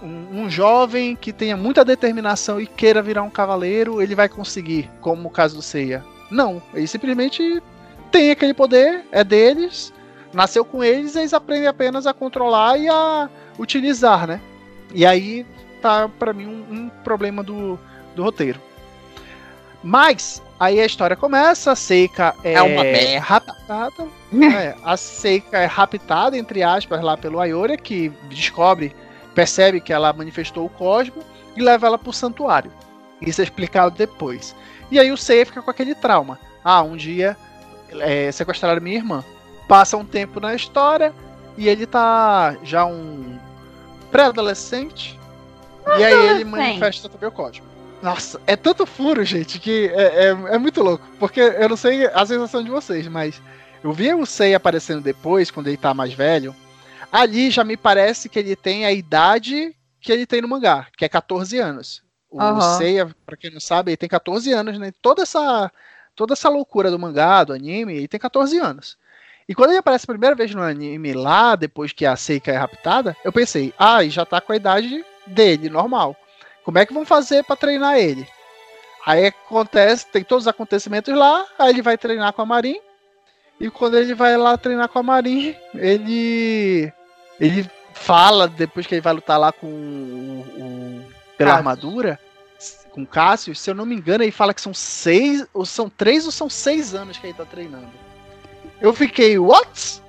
[0.02, 4.90] um, um jovem que tenha muita determinação e queira virar um cavaleiro, ele vai conseguir,
[5.00, 6.04] como o caso do Seiya.
[6.30, 7.62] Não, ele simplesmente
[8.10, 9.92] tem aquele poder, é deles,
[10.32, 14.40] nasceu com eles, eles aprendem apenas a controlar e a utilizar, né?
[14.94, 15.46] E aí
[15.80, 17.78] tá para mim um, um problema do,
[18.16, 18.60] do roteiro.
[19.82, 23.20] Mas aí a história começa, a Seika é, É uma merda.
[23.20, 24.08] raptada.
[24.52, 28.94] é, a Seika é raptada, entre aspas, lá pelo Ayori, que descobre,
[29.34, 31.22] percebe que ela manifestou o cosmo
[31.56, 32.72] e leva ela pro santuário.
[33.20, 34.54] Isso é explicado depois.
[34.90, 36.38] E aí o Seiya fica com aquele trauma.
[36.64, 37.36] Ah, um dia
[38.00, 39.24] é, sequestraram minha irmã.
[39.68, 41.12] Passa um tempo na história
[41.56, 43.38] e ele tá já um
[44.10, 45.18] pré-adolescente.
[45.98, 47.66] E aí ele manifesta também o código.
[48.02, 51.06] Nossa, é tanto furo, gente, que é, é, é muito louco.
[51.18, 53.40] Porque eu não sei a sensação de vocês, mas
[53.82, 56.54] eu vi o Sei aparecendo depois, quando ele tá mais velho.
[57.10, 61.04] Ali já me parece que ele tem a idade que ele tem no mangá, que
[61.04, 62.02] é 14 anos.
[62.30, 62.78] O Aham.
[62.78, 64.92] Seiya, pra quem não sabe, ele tem 14 anos, né?
[65.00, 65.70] Toda essa
[66.14, 68.96] toda essa loucura do mangá, do anime, ele tem 14 anos.
[69.48, 72.56] E quando ele aparece a primeira vez no anime lá, depois que a Seika é
[72.56, 76.16] raptada, eu pensei, ah, já tá com a idade dele, normal.
[76.66, 78.26] Como é que vão fazer para treinar ele?
[79.06, 82.80] Aí acontece, tem todos os acontecimentos lá, aí ele vai treinar com a Marin.
[83.60, 86.92] E quando ele vai lá treinar com a Marin, ele.
[87.38, 90.40] Ele fala, depois que ele vai lutar lá com o.
[90.60, 91.04] o
[91.38, 92.18] pela armadura,
[92.90, 95.46] com o Cássio, se eu não me engano, ele fala que são seis.
[95.54, 97.92] Ou são três ou são seis anos que ele tá treinando.
[98.80, 100.02] Eu fiquei, what?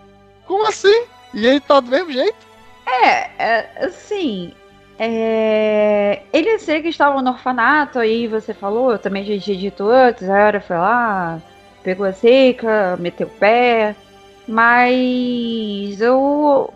[0.47, 1.05] Como assim?
[1.35, 2.47] E ele tá do mesmo jeito?
[2.87, 4.55] É, é assim.
[4.99, 6.23] É...
[6.33, 10.29] Ele sei que estava no orfanato, aí você falou, eu também já tinha dito antes,
[10.29, 11.41] a hora foi lá,
[11.83, 13.95] pegou a seca, meteu o pé,
[14.47, 16.73] mas eu,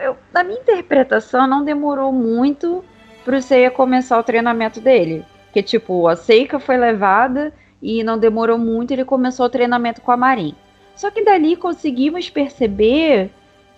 [0.00, 2.84] eu na minha interpretação não demorou muito
[3.24, 5.24] pro Seiya começar o treinamento dele.
[5.52, 7.52] Que tipo, a Seika foi levada
[7.82, 10.54] e não demorou muito, ele começou o treinamento com a Marin.
[10.94, 13.30] Só que dali conseguimos perceber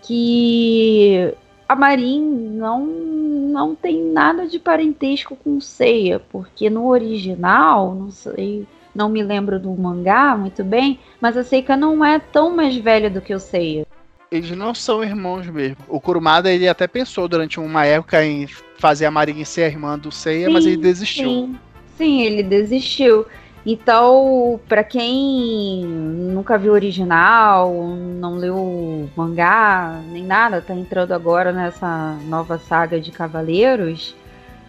[0.03, 1.33] que
[1.73, 2.21] a Marin
[2.55, 9.23] não, não tem nada de parentesco com Seiya, porque no original, não sei, não me
[9.23, 13.35] lembro do mangá muito bem, mas a Seika não é tão mais velha do que
[13.35, 13.87] o Seiya.
[14.31, 15.79] Eles não são irmãos mesmo.
[15.89, 19.99] O Kurumada ele até pensou durante uma época em fazer a Marin ser a irmã
[19.99, 21.29] do Seiya, sim, mas ele desistiu.
[21.29, 21.59] Sim.
[21.97, 23.27] sim, ele desistiu.
[23.65, 31.13] Então, para quem nunca viu o original, não leu o mangá, nem nada, tá entrando
[31.13, 34.17] agora nessa nova saga de Cavaleiros,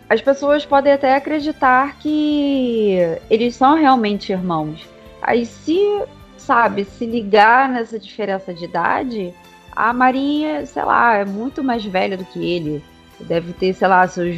[0.07, 2.99] as pessoas podem até acreditar que
[3.31, 4.87] eles são realmente irmãos.
[5.23, 6.03] Aí se,
[6.37, 9.33] sabe, se ligar nessa diferença de idade,
[9.75, 12.83] a Marinha, sei lá, é muito mais velha do que ele.
[13.21, 14.35] Deve ter, sei lá, seus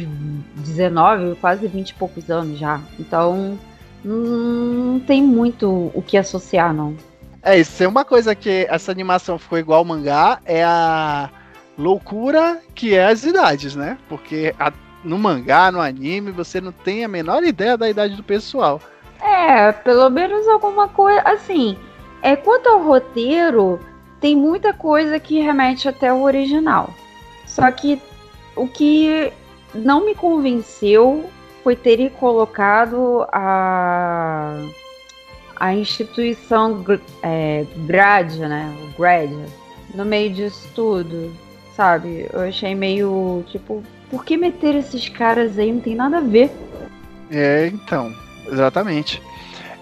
[0.56, 2.80] 19, quase 20 e poucos anos já.
[2.98, 3.58] Então,
[4.06, 6.96] não tem muito o que associar, não.
[7.42, 11.30] É, isso é uma coisa que essa animação ficou igual ao mangá, é a
[11.76, 13.98] loucura que é as idades, né?
[14.08, 14.72] Porque a,
[15.04, 18.80] no mangá, no anime, você não tem a menor ideia da idade do pessoal.
[19.20, 21.20] É, pelo menos alguma coisa.
[21.22, 21.76] Assim,
[22.22, 23.80] é, quanto ao roteiro,
[24.20, 26.90] tem muita coisa que remete até o original.
[27.46, 28.00] Só que
[28.54, 29.32] o que
[29.74, 31.28] não me convenceu
[31.66, 34.56] foi ter colocado a,
[35.56, 36.84] a instituição
[37.20, 37.66] é,
[38.46, 38.72] né?
[38.84, 39.36] O grade,
[39.92, 41.34] no meio disso tudo,
[41.74, 42.28] sabe?
[42.32, 45.72] Eu achei meio tipo, por que meter esses caras aí?
[45.72, 46.52] Não tem nada a ver.
[47.32, 48.14] É, então,
[48.46, 49.20] exatamente.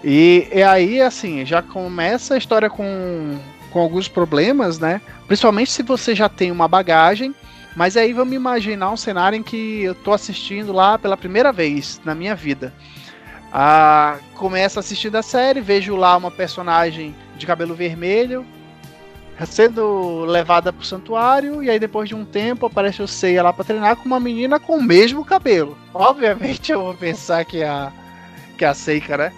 [0.03, 3.37] E, e aí, assim, já começa a história com,
[3.69, 5.01] com alguns problemas, né?
[5.27, 7.35] Principalmente se você já tem uma bagagem
[7.75, 11.99] mas aí vamos imaginar um cenário em que eu tô assistindo lá pela primeira vez
[12.05, 12.73] na minha vida.
[13.51, 18.45] Ah, começo a série, vejo lá uma personagem de cabelo vermelho
[19.45, 23.65] sendo levada pro santuário e aí depois de um tempo aparece o Seiya lá para
[23.65, 25.77] treinar com uma menina com o mesmo cabelo.
[25.93, 27.91] Obviamente eu vou pensar que a
[28.57, 29.33] que a Seika, né?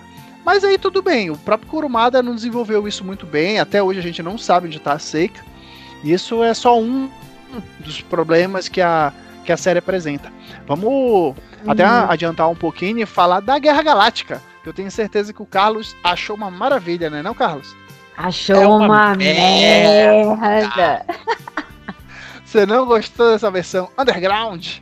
[0.45, 4.03] Mas aí tudo bem, o próprio Kurumada não desenvolveu isso muito bem, até hoje a
[4.03, 5.43] gente não sabe onde tá a Seika.
[6.03, 7.09] Isso é só um
[7.79, 9.11] dos problemas que a,
[9.45, 10.31] que a série apresenta.
[10.67, 11.35] Vamos uhum.
[11.67, 15.45] até adiantar um pouquinho e falar da Guerra Galáctica, que eu tenho certeza que o
[15.45, 17.75] Carlos achou uma maravilha, né, não, Carlos?
[18.17, 20.35] Achou é uma, uma merda.
[20.35, 21.05] merda.
[22.43, 24.77] Você não gostou dessa versão underground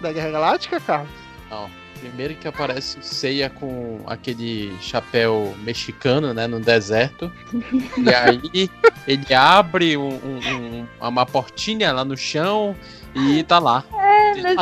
[0.00, 1.10] da Guerra Galáctica, Carlos?
[1.50, 1.79] Não.
[2.00, 7.30] Primeiro que aparece o Seiya com aquele chapéu mexicano, né, no deserto.
[7.98, 8.70] e aí
[9.06, 12.74] ele abre um, um, uma portinha lá no chão
[13.14, 13.84] e tá lá.
[13.92, 14.56] É, mas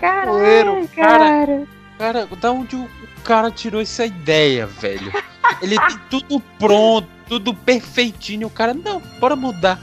[0.00, 1.66] cara, cara.
[1.98, 2.88] Cara, da onde o
[3.24, 5.12] cara tirou essa ideia, velho?
[5.60, 8.46] Ele tem tudo pronto, tudo perfeitinho.
[8.46, 9.80] O cara, não, bora mudar.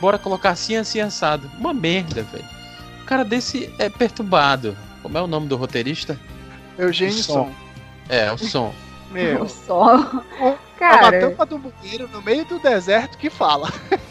[0.00, 1.48] Bora colocar assim, assim, assado.
[1.58, 2.44] Uma merda, velho.
[3.02, 4.76] O cara desse é perturbado.
[5.02, 6.18] Como é o nome do roteirista?
[6.78, 7.46] Eugênio som.
[7.46, 7.52] som.
[8.08, 8.74] É, o som.
[9.10, 9.42] Meu.
[9.42, 10.22] O som.
[10.78, 11.16] Cara.
[11.16, 13.70] É uma tampa do bueiro no meio do deserto que fala.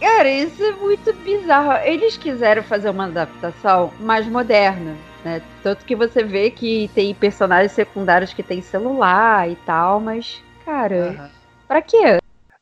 [0.00, 1.72] Cara, isso é muito bizarro.
[1.84, 5.42] Eles quiseram fazer uma adaptação mais moderna, né?
[5.62, 11.16] Tanto que você vê que tem personagens secundários que tem celular e tal, mas, cara,
[11.18, 11.28] uhum.
[11.66, 12.18] pra quê?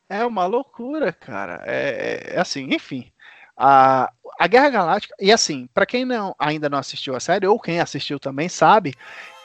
[0.09, 1.61] É uma loucura, cara.
[1.65, 3.11] É, é assim, enfim.
[3.55, 7.59] A, a Guerra Galáctica, e assim, para quem não, ainda não assistiu a série, ou
[7.59, 8.93] quem assistiu também sabe,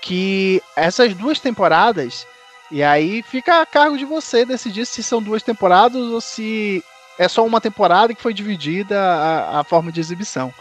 [0.03, 2.27] que essas duas temporadas,
[2.71, 6.85] e aí fica a cargo de você decidir se são duas temporadas ou se
[7.19, 10.53] é só uma temporada que foi dividida a, a forma de exibição.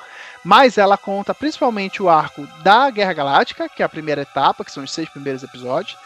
[0.44, 4.72] Mas ela conta principalmente o arco da Guerra Galáctica, que é a primeira etapa, que
[4.72, 5.98] são os seis primeiros episódios,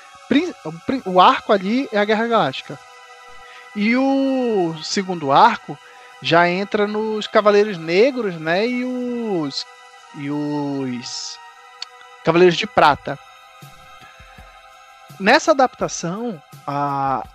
[1.06, 2.80] o arco ali é a Guerra Galáctica.
[3.76, 5.78] E o segundo arco
[6.22, 8.68] já entra nos Cavaleiros Negros, né?
[8.68, 9.66] E os
[10.18, 11.38] e os
[12.26, 13.20] Cavaleiros de Prata.
[15.20, 17.26] Nessa adaptação, a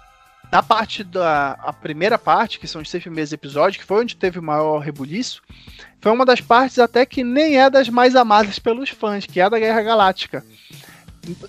[0.50, 4.16] da parte da a primeira parte, que são os seis primeiros episódios, que foi onde
[4.16, 5.42] teve o maior rebuliço,
[6.00, 9.44] foi uma das partes até que nem é das mais amadas pelos fãs, que é
[9.44, 10.44] a da Guerra Galáctica.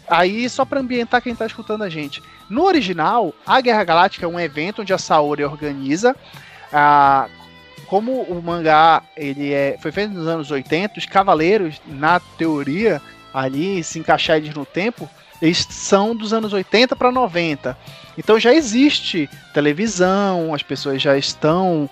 [0.08, 2.22] Aí, só para ambientar quem tá escutando a gente.
[2.48, 6.16] No original, a Guerra Galáctica é um evento onde a Saori organiza.
[6.72, 7.28] Ah,
[7.88, 13.02] como o mangá ele é, foi feito nos anos 80, os cavaleiros, na teoria,
[13.34, 15.10] ali, se encaixar eles no tempo,
[15.42, 17.78] eles são dos anos 80 para 90.
[18.18, 21.90] Então já existe televisão, as pessoas já estão.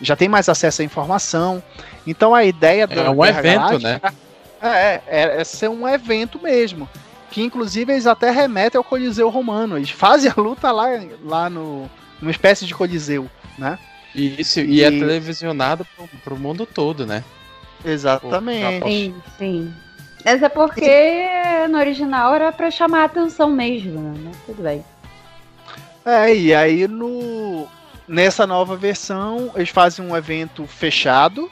[0.00, 1.62] já tem mais acesso à informação.
[2.06, 2.98] Então a ideia do.
[2.98, 4.14] É um Guerra evento, Galáctica, né?
[4.60, 6.88] É, é, é ser um evento mesmo.
[7.30, 9.76] Que inclusive eles até remetem ao Coliseu Romano.
[9.76, 10.86] Eles fazem a luta lá,
[11.22, 11.88] lá no,
[12.20, 13.78] numa espécie de Coliseu, né?
[14.14, 17.22] Isso, e, é e é televisionado pro, pro mundo todo, né?
[17.84, 18.84] Exatamente.
[18.84, 19.74] Sim, sim.
[20.30, 21.26] Mas é porque
[21.70, 24.30] no original era para chamar a atenção mesmo, né?
[24.44, 24.84] Tudo bem.
[26.04, 27.66] É, e aí no
[28.06, 31.50] nessa nova versão eles fazem um evento fechado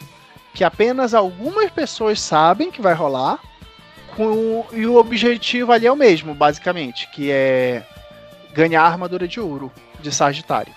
[0.52, 3.38] que apenas algumas pessoas sabem que vai rolar.
[4.14, 7.82] Com, e o objetivo ali é o mesmo, basicamente, que é
[8.52, 10.74] ganhar a armadura de ouro de Sagitário,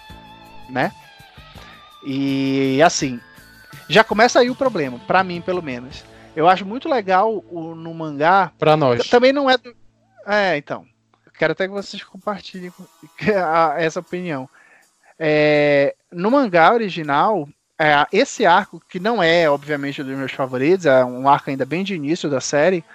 [0.70, 0.94] né?
[2.06, 3.20] E assim,
[3.90, 6.04] já começa aí o problema, para mim pelo menos.
[6.40, 8.54] Eu acho muito legal o, no mangá.
[8.58, 9.10] Pra nós.
[9.10, 9.58] Também não é.
[9.58, 9.76] Do...
[10.26, 10.86] É, então.
[11.38, 12.72] Quero até que vocês compartilhem
[13.76, 14.48] essa opinião.
[15.20, 17.46] É, no mangá original,
[17.78, 21.66] é, esse arco, que não é, obviamente, um dos meus favoritos, é um arco ainda
[21.66, 22.86] bem de início da série,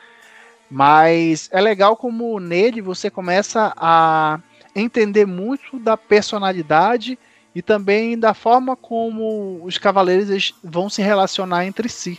[0.71, 4.41] mas é legal como nele você começa a
[4.75, 7.19] entender muito da personalidade
[7.55, 12.19] e também da forma como os cavaleiros vão se relacionar entre si.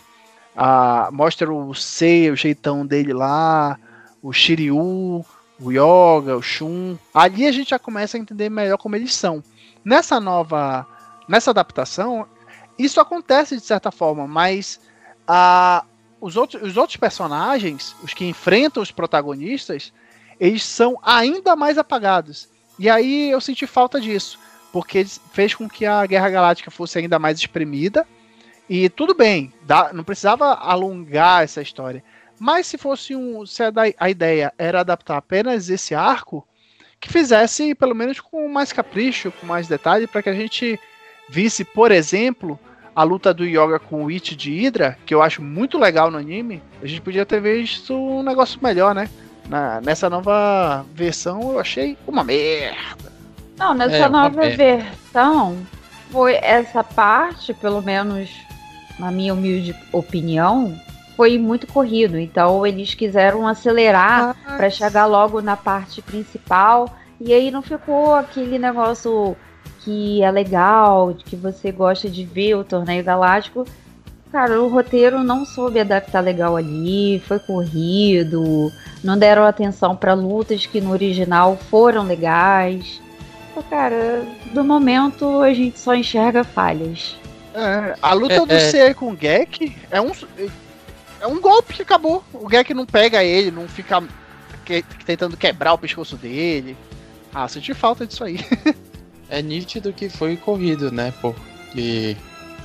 [0.56, 3.78] Ah, mostra o Seiya, o jeitão dele lá,
[4.22, 5.24] o Shiryu,
[5.60, 6.96] o Yoga, o Shun.
[7.12, 9.42] Ali a gente já começa a entender melhor como eles são.
[9.84, 10.86] Nessa nova,
[11.28, 12.26] nessa adaptação,
[12.78, 14.80] isso acontece de certa forma, mas
[15.26, 15.84] a,
[16.20, 19.92] os, outros, os outros personagens, os que enfrentam os protagonistas,
[20.38, 22.48] eles são ainda mais apagados.
[22.78, 24.38] E aí eu senti falta disso,
[24.72, 28.06] porque fez com que a Guerra Galáctica fosse ainda mais espremida.
[28.68, 32.02] E tudo bem, dá, não precisava alongar essa história.
[32.38, 33.46] Mas se fosse um.
[33.46, 36.46] Se a, a ideia era adaptar apenas esse arco,
[37.00, 40.78] que fizesse pelo menos com mais capricho, com mais detalhe, para que a gente
[41.28, 42.58] visse, por exemplo,
[42.94, 46.18] a luta do Yoga com o It de Hydra, que eu acho muito legal no
[46.18, 49.08] anime, a gente podia ter visto um negócio melhor, né?
[49.48, 53.12] Na, nessa nova versão eu achei uma merda.
[53.56, 55.56] Não, nessa é, nova versão
[56.10, 58.45] foi essa parte, pelo menos
[58.98, 60.78] na minha humilde opinião,
[61.16, 62.18] foi muito corrido.
[62.18, 66.94] Então eles quiseram acelerar para chegar logo na parte principal.
[67.20, 69.36] E aí não ficou aquele negócio
[69.80, 73.64] que é legal, que você gosta de ver o torneio galáctico.
[74.30, 78.70] Cara, o roteiro não soube adaptar legal ali, foi corrido,
[79.02, 83.00] não deram atenção para lutas que no original foram legais.
[83.70, 87.16] cara, do momento a gente só enxerga falhas.
[87.56, 88.70] É, a luta é, do é...
[88.70, 90.12] C com o Gek é um
[91.18, 92.22] é um golpe que acabou.
[92.34, 94.02] O Gek não pega ele, não fica
[94.62, 96.76] que, tentando quebrar o pescoço dele.
[97.34, 98.38] Ah, senti falta disso aí.
[99.30, 101.14] é nítido que foi corrido, né?
[101.22, 102.14] Porque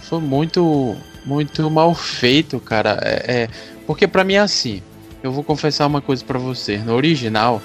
[0.01, 2.99] foi muito, muito mal feito, cara.
[3.01, 3.49] É, é
[3.87, 4.83] porque para mim é assim.
[5.23, 6.77] Eu vou confessar uma coisa para você.
[6.77, 7.61] No original,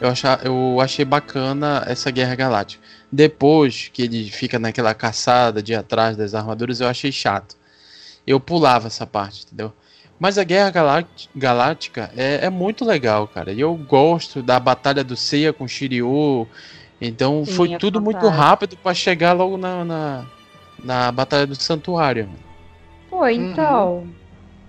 [0.00, 2.82] eu, achar, eu achei bacana essa Guerra Galáctica.
[3.10, 7.56] Depois que ele fica naquela caçada de atrás das armaduras, eu achei chato.
[8.26, 9.72] Eu pulava essa parte, entendeu?
[10.18, 10.72] Mas a Guerra
[11.34, 13.52] Galáctica é, é, muito legal, cara.
[13.52, 16.48] E eu gosto da Batalha do Seiya com Shiryu.
[17.00, 20.26] Então Sim, foi tudo muito rápido para chegar logo na, na,
[20.82, 22.30] na, Batalha do Santuário.
[23.10, 23.98] Pô, então.
[23.98, 24.12] Uhum.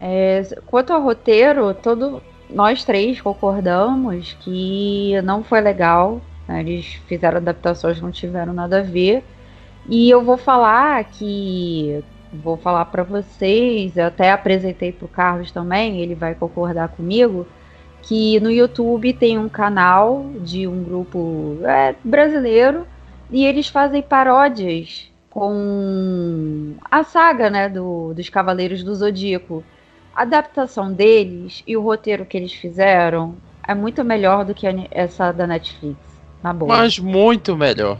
[0.02, 6.22] É, quanto ao roteiro, todo, nós três concordamos que não foi legal.
[6.48, 6.62] Né?
[6.62, 9.24] Eles fizeram adaptações que não tiveram nada a ver.
[9.90, 15.52] E eu vou falar que vou falar para vocês, eu até apresentei para o Carlos
[15.52, 17.48] também, ele vai concordar comigo,
[18.02, 22.86] que no YouTube tem um canal de um grupo é, brasileiro
[23.32, 29.64] e eles fazem paródias com a saga né, do, dos Cavaleiros do Zodíaco.
[30.16, 33.36] A adaptação deles e o roteiro que eles fizeram
[33.68, 36.07] é muito melhor do que essa da Netflix.
[36.42, 36.78] Na boa.
[36.78, 37.98] Mas muito melhor.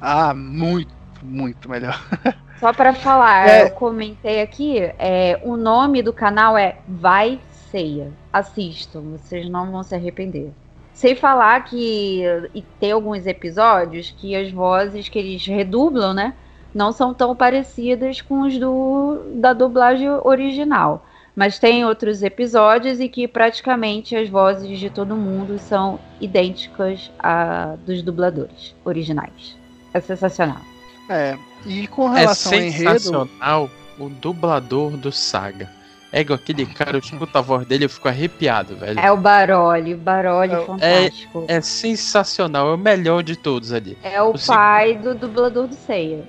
[0.00, 2.00] Ah, muito, muito melhor.
[2.60, 3.64] Só para falar, é.
[3.64, 8.12] eu comentei aqui, é, o nome do canal é Vai Ceia.
[8.32, 10.52] Assistam, vocês não vão se arrepender.
[10.92, 12.22] Sem falar que
[12.54, 16.34] e tem alguns episódios que as vozes que eles redublam, né?
[16.74, 21.06] Não são tão parecidas com os do, da dublagem original.
[21.40, 27.76] Mas tem outros episódios e que praticamente as vozes de todo mundo são idênticas a
[27.86, 29.56] dos dubladores originais.
[29.94, 30.60] É sensacional.
[31.08, 33.00] É, e com relação é ao enredo.
[33.00, 35.70] sensacional o dublador do Saga.
[36.12, 39.00] É igual aquele cara, eu escuto a voz dele eu fico arrepiado, velho.
[39.00, 41.44] É o Baroli, o Baroli é, fantástico.
[41.48, 43.96] É, é, sensacional, é o melhor de todos ali.
[44.02, 46.22] É o, o pai do dublador do Seiya.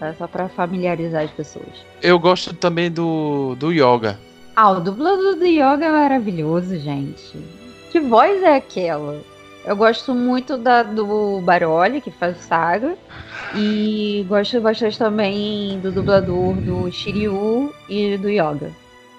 [0.00, 0.14] Tá?
[0.14, 1.84] Só pra familiarizar as pessoas.
[2.00, 4.18] Eu gosto também do, do Yoga.
[4.56, 7.38] Ah, o dublador do Yoga é maravilhoso, gente.
[7.90, 9.20] Que voz é aquela?
[9.64, 12.96] Eu gosto muito da, do Baroli, que faz o Saga.
[13.56, 18.70] E gosto bastante também do dublador do Shiryu e do Yoga.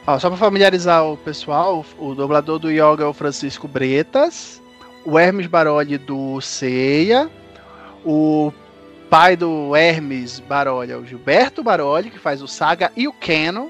[0.08, 4.62] Ó, só para familiarizar o pessoal, o, dublador do Yoga é o Francisco Bretas,
[5.04, 7.30] o Hermes Baroli do Ceia,
[8.06, 8.54] o
[9.10, 13.70] pai do Hermes Baroli é o Gilberto Baroli, que faz o Saga e o Canon.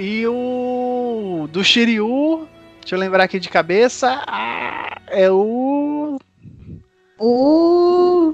[0.00, 2.46] E o do Shiryu,
[2.80, 6.16] deixa eu lembrar aqui de cabeça, ah, é o.
[7.18, 8.32] O.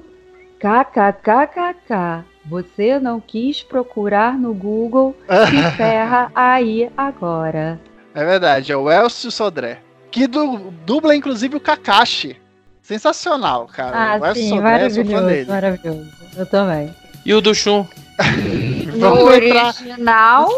[0.59, 2.23] KKKKK.
[2.45, 5.17] Você não quis procurar no Google,
[5.49, 7.81] se ferra aí agora.
[8.15, 9.79] É verdade, é o Elcio Sodré.
[10.11, 12.37] Que du dubla, inclusive, o Kakashi.
[12.83, 14.17] Sensacional, cara.
[14.17, 16.11] Ah, o Elcio sim, Sodré, maravilhoso, maravilhoso.
[16.37, 16.95] Eu também.
[17.25, 17.87] E o do Shun?
[19.11, 20.49] no original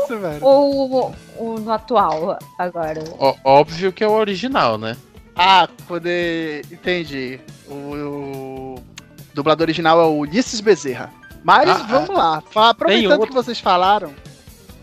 [0.41, 3.03] ou, ou, no atual agora?
[3.19, 4.97] Ó, óbvio que é o original, né?
[5.35, 6.65] Ah, poder.
[6.71, 7.41] Entendi.
[7.69, 8.83] O, o
[9.35, 11.13] dublador original é o Ulisses Bezerra.
[11.45, 12.71] Mas ah, vamos ah, lá.
[12.71, 13.29] Aproveitando outro...
[13.29, 14.13] que vocês falaram.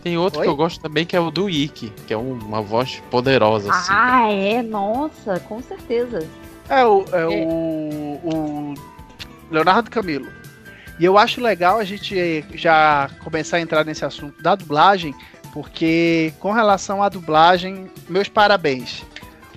[0.02, 0.46] Tem outro Oi?
[0.46, 3.70] que eu gosto também, que é o do Ikki, que é uma voz poderosa.
[3.70, 4.62] Assim, ah, é?
[4.62, 6.26] Nossa, com certeza.
[6.68, 7.26] É o, é, é.
[7.26, 8.74] O, o
[9.50, 10.28] Leonardo Camilo.
[10.98, 15.14] E eu acho legal a gente já começar a entrar nesse assunto da dublagem,
[15.52, 19.02] porque com relação à dublagem, meus parabéns.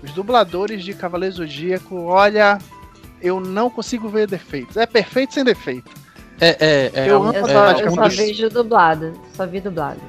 [0.04, 2.60] Os dubladores de Cavaleiro Zodíaco, olha,
[3.22, 4.78] eu não consigo ver defeitos.
[4.78, 5.92] É perfeito sem defeito.
[6.40, 7.10] É, é, é.
[7.10, 9.20] Eu, eu só, é, eu só vejo dublado.
[9.34, 10.00] Só vi dublado.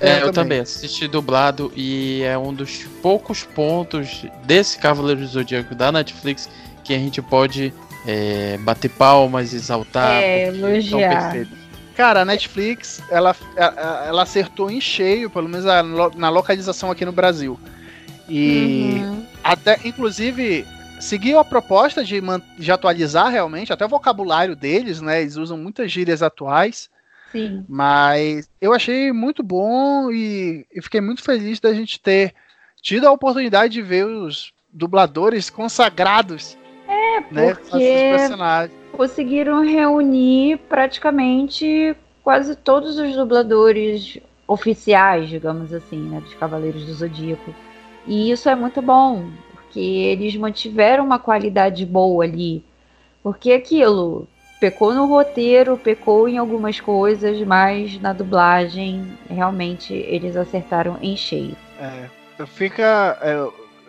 [0.00, 0.60] É, eu, eu também.
[0.60, 6.48] assisti dublado e é um dos poucos pontos desse Cavaleiro do Zodíaco da Netflix
[6.84, 7.72] que a gente pode
[8.06, 10.22] é, bater palmas, exaltar.
[10.22, 11.46] É, elogiar.
[11.96, 15.64] Cara, a Netflix, ela, ela acertou em cheio, pelo menos
[16.14, 17.58] na localização aqui no Brasil.
[18.28, 19.26] E uhum.
[19.42, 20.66] até, inclusive,
[21.00, 22.20] seguiu a proposta de,
[22.58, 25.22] de atualizar realmente, até o vocabulário deles, né?
[25.22, 26.90] Eles usam muitas gírias atuais.
[27.32, 27.64] Sim.
[27.68, 32.34] Mas eu achei muito bom e, e fiquei muito feliz da gente ter
[32.82, 36.56] tido a oportunidade de ver os dubladores consagrados.
[36.96, 38.16] É, né, porque
[38.92, 41.94] conseguiram reunir praticamente
[42.24, 44.18] quase todos os dubladores
[44.48, 47.54] oficiais, digamos assim, né, dos Cavaleiros do Zodíaco.
[48.06, 52.64] E isso é muito bom, porque eles mantiveram uma qualidade boa ali.
[53.22, 54.26] Porque aquilo,
[54.60, 61.56] pecou no roteiro, pecou em algumas coisas, mas na dublagem realmente eles acertaram em cheio.
[61.78, 62.08] É,
[62.46, 63.18] fica.
[63.20, 63.34] É,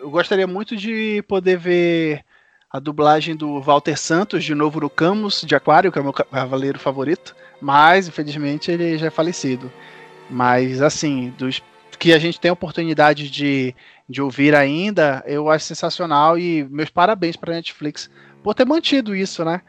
[0.00, 2.24] eu gostaria muito de poder ver
[2.70, 6.12] a dublagem do Walter Santos de novo no Camus de Aquário, que é o meu
[6.12, 9.72] cavaleiro favorito, mas infelizmente ele já é falecido.
[10.30, 11.62] Mas assim, dos
[11.98, 13.74] que a gente tem a oportunidade de
[14.08, 18.10] de ouvir ainda, eu acho sensacional e meus parabéns para a Netflix
[18.42, 19.60] por ter mantido isso, né?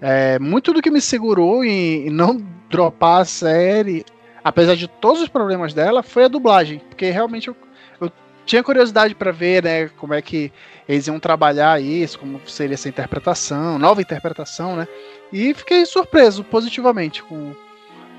[0.00, 2.40] É, muito do que me segurou em, em, não
[2.70, 4.04] dropar a série,
[4.44, 7.56] apesar de todos os problemas dela, foi a dublagem, porque realmente eu,
[8.00, 8.12] eu
[8.48, 10.50] tinha curiosidade para ver, né, como é que
[10.88, 14.88] eles iam trabalhar isso, como seria essa interpretação, nova interpretação, né?
[15.30, 17.54] E fiquei surpreso positivamente com,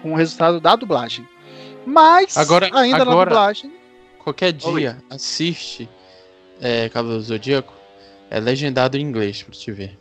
[0.02, 1.28] com o resultado da dublagem.
[1.86, 3.80] Mas agora, ainda agora, na dublagem
[4.20, 4.96] Qualquer dia, Oi.
[5.10, 5.90] assiste
[6.62, 7.74] é, Cavaleiro do Zodíaco.
[8.30, 9.98] É legendado em inglês pra te ver.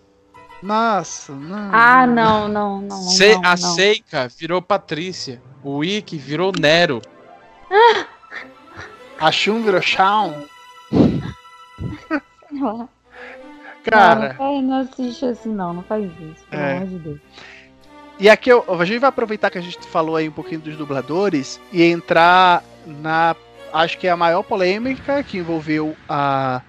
[0.62, 1.70] Nossa, não.
[1.72, 2.96] Ah, não, não, não.
[2.96, 3.56] Se, não a não.
[3.56, 5.40] Seika virou Patrícia.
[5.64, 7.00] O Ikki virou Nero.
[9.18, 10.44] A Shun virou Shawn.
[13.84, 14.36] Cara.
[14.38, 15.74] Não, não assiste assim, não.
[15.74, 16.44] Não faz isso.
[16.50, 16.76] Pelo é.
[16.76, 17.20] amor de Deus.
[18.18, 20.76] E aqui eu, a gente vai aproveitar que a gente falou aí um pouquinho dos
[20.76, 23.36] dubladores e entrar na
[23.72, 26.62] acho que é a maior polêmica que envolveu a,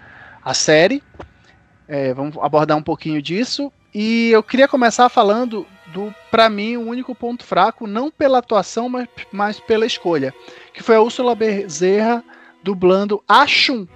[0.44, 1.02] a série,
[1.88, 3.72] É, vamos abordar um pouquinho disso.
[3.94, 8.88] E eu queria começar falando do, para mim, o único ponto fraco, não pela atuação,
[8.88, 10.34] mas, mas pela escolha,
[10.72, 12.24] que foi a Úrsula Bezerra
[12.64, 13.88] dublando a Shun.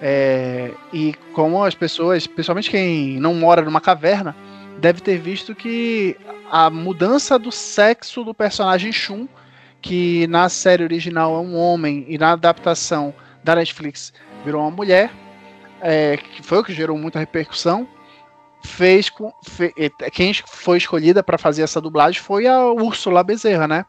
[0.00, 4.34] É, e como as pessoas, principalmente quem não mora numa caverna,
[4.78, 6.16] deve ter visto que
[6.50, 9.28] a mudança do sexo do personagem Shun,
[9.80, 13.14] que na série original é um homem e na adaptação
[13.44, 14.12] da Netflix
[14.44, 15.10] virou uma mulher,
[15.80, 17.86] é, que foi o que gerou muita repercussão
[18.64, 19.32] fez com.
[19.42, 19.72] Fe,
[20.12, 23.84] quem foi escolhida para fazer essa dublagem foi a Úrsula Bezerra, né?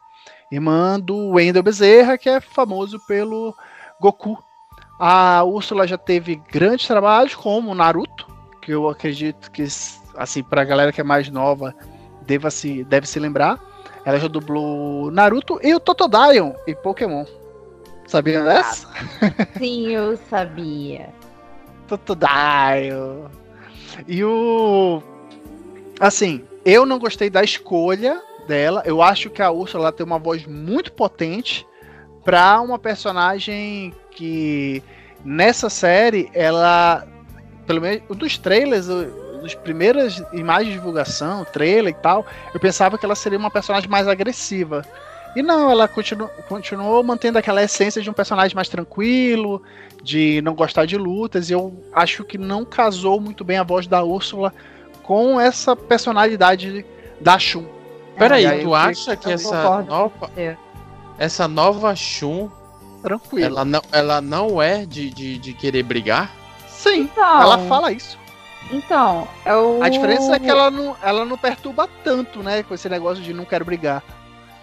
[0.52, 3.56] Irmã do Wendel Bezerra, que é famoso pelo
[4.00, 4.38] Goku.
[5.00, 8.28] A Úrsula já teve grandes trabalhos, como Naruto,
[8.62, 9.66] que eu acredito que,
[10.16, 11.76] assim, pra galera que é mais nova,
[12.22, 13.60] deva se, deve se lembrar.
[14.06, 17.26] Ela já dublou Naruto e o Totodaion em Pokémon.
[18.08, 18.88] Sabia dessa?
[19.58, 21.10] Sim, eu sabia.
[21.88, 23.28] Totodaion.
[24.08, 25.02] E o.
[26.00, 28.84] Assim, eu não gostei da escolha dela.
[28.86, 31.66] Eu acho que a Ursula tem uma voz muito potente
[32.24, 34.84] para uma personagem que
[35.24, 37.06] nessa série ela
[37.66, 43.06] pelo menos dos trailers dos primeiras imagens de divulgação trailer e tal eu pensava que
[43.06, 44.84] ela seria uma personagem mais agressiva.
[45.36, 49.64] E não ela continuou, continuou mantendo aquela essência de um personagem mais tranquilo
[50.04, 53.88] de não gostar de lutas, e eu acho que não casou muito bem a voz
[53.88, 54.54] da Úrsula
[55.02, 56.86] com essa personalidade
[57.20, 57.66] da Shun.
[58.18, 60.30] Peraí, aí, tu acha que essa nova,
[61.18, 62.50] essa nova Shun
[63.02, 63.46] Tranquilo.
[63.46, 66.32] Ela não, ela não é de, de, de querer brigar?
[66.70, 68.18] Sim, então, ela fala isso.
[68.72, 69.84] Então, eu...
[69.84, 73.34] A diferença é que ela não, ela não perturba tanto, né, com esse negócio de
[73.34, 74.02] não quero brigar.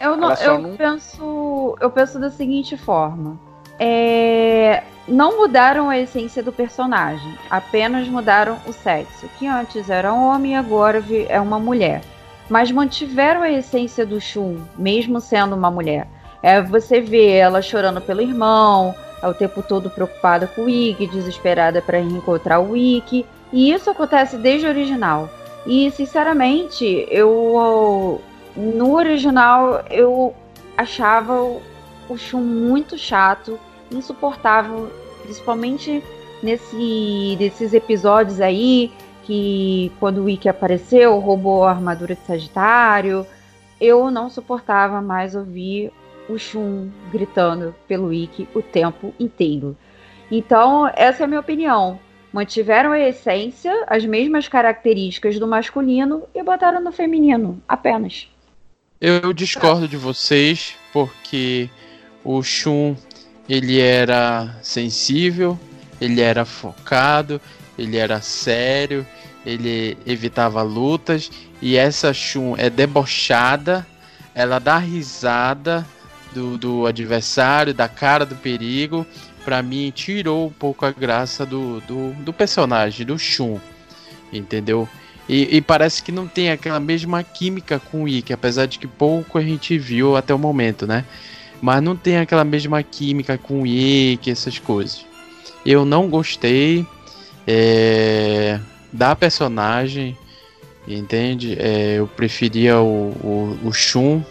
[0.00, 0.74] Eu, não, eu não...
[0.74, 3.38] penso, eu penso da seguinte forma
[3.82, 10.26] é, não mudaram a essência do personagem, apenas mudaram o sexo, que antes era um
[10.26, 12.02] homem e agora é uma mulher.
[12.50, 16.06] Mas mantiveram a essência do Shun, mesmo sendo uma mulher.
[16.42, 21.06] É, você vê ela chorando pelo irmão, é o tempo todo preocupada com o Ikki,
[21.06, 23.26] desesperada para reencontrar o Ikki.
[23.52, 25.28] E isso acontece desde o original.
[25.66, 28.20] E, sinceramente, eu.
[28.56, 30.34] No original, eu
[30.76, 31.42] achava
[32.08, 33.58] o Shun muito chato
[33.92, 34.90] insuportável,
[35.22, 36.02] principalmente
[36.42, 37.36] nesse
[37.72, 38.90] episódios aí
[39.24, 43.26] que quando o Wiki apareceu, roubou a armadura de Sagitário,
[43.80, 45.92] eu não suportava mais ouvir
[46.30, 49.76] o Shun gritando pelo Wiki o tempo inteiro.
[50.30, 51.98] Então, essa é a minha opinião.
[52.32, 58.28] Mantiveram a essência, as mesmas características do masculino e botaram no feminino, apenas.
[59.00, 61.68] Eu discordo de vocês, porque
[62.22, 62.94] o Shun
[63.48, 65.58] ele era sensível,
[66.00, 67.40] ele era focado,
[67.76, 69.04] ele era sério,
[69.44, 73.84] ele evitava lutas e essa Shun é debochada,
[74.34, 75.84] ela dá risada
[76.32, 79.06] do, do adversário, da cara do perigo.
[79.44, 83.58] Para mim, tirou um pouco a graça do, do, do personagem, do Shun,
[84.32, 84.88] entendeu?
[85.28, 88.86] E, e, parece que não tem aquela mesma química com o Ikki, apesar de que
[88.86, 91.04] pouco a gente viu até o momento, né?
[91.60, 95.04] mas não tem aquela mesma química com o Ikki, essas coisas.
[95.64, 96.86] Eu não gostei
[97.46, 98.58] é,
[98.92, 100.16] da personagem,
[100.88, 101.56] entende?
[101.58, 104.22] É, eu preferia o, o, o Shun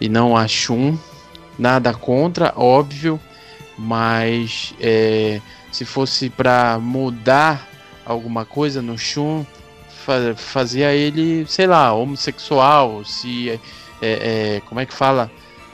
[0.00, 0.96] e não a Shun.
[1.58, 3.20] Nada contra, óbvio,
[3.76, 5.40] mas é,
[5.70, 7.68] se fosse para mudar
[8.04, 9.44] alguma coisa no Shun,
[9.88, 13.58] fa fazia ele, sei lá, homossexual, se é,
[14.02, 15.30] é, como é que fala?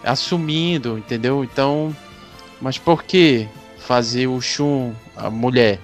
[0.07, 1.43] assumindo, entendeu?
[1.43, 1.95] Então,
[2.61, 3.49] mas por que
[3.79, 5.81] fazer o Shun, a mulher,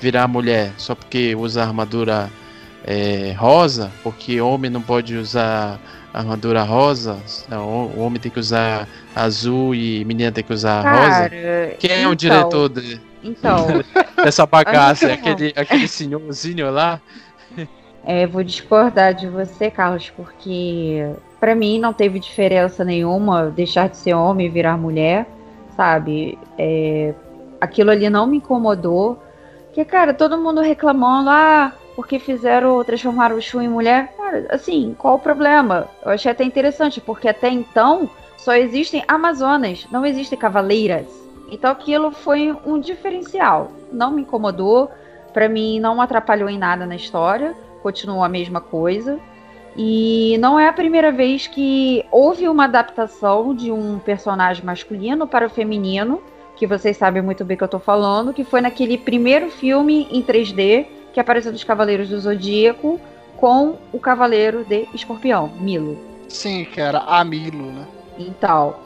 [0.00, 2.30] virar mulher só porque usa armadura
[2.84, 3.92] é, rosa?
[4.02, 5.78] Porque homem não pode usar
[6.16, 7.18] armadura rosa?
[7.48, 11.28] Não, o homem tem que usar azul e menina tem que usar Cara, rosa?
[11.78, 13.66] Quem então, é o então, diretor de, então,
[14.24, 15.12] dessa bagaça?
[15.12, 17.00] aquele, aquele senhorzinho lá?
[18.04, 21.04] É, vou discordar de você, Carlos, porque
[21.40, 25.26] para mim não teve diferença nenhuma deixar de ser homem e virar mulher,
[25.76, 26.38] sabe?
[26.56, 27.12] É,
[27.60, 29.20] aquilo ali não me incomodou.
[29.66, 34.12] Porque, cara, todo mundo reclamando, ah, porque fizeram, transformaram o Shun em mulher.
[34.14, 35.88] Cara, assim, qual o problema?
[36.04, 41.06] Eu achei até interessante, porque até então só existem Amazonas, não existem cavaleiras.
[41.50, 43.72] Então aquilo foi um diferencial.
[43.90, 44.90] Não me incomodou,
[45.32, 49.18] para mim não atrapalhou em nada na história, continuou a mesma coisa.
[49.74, 55.46] E não é a primeira vez que houve uma adaptação de um personagem masculino para
[55.46, 56.22] o feminino,
[56.56, 60.22] que vocês sabem muito bem que eu tô falando, que foi naquele primeiro filme em
[60.22, 60.86] 3D
[61.16, 63.00] que apareceu dos Cavaleiros do Zodíaco
[63.38, 65.98] com o Cavaleiro de Escorpião, Milo.
[66.28, 67.86] Sim, que era a Milo, né?
[68.18, 68.76] Então,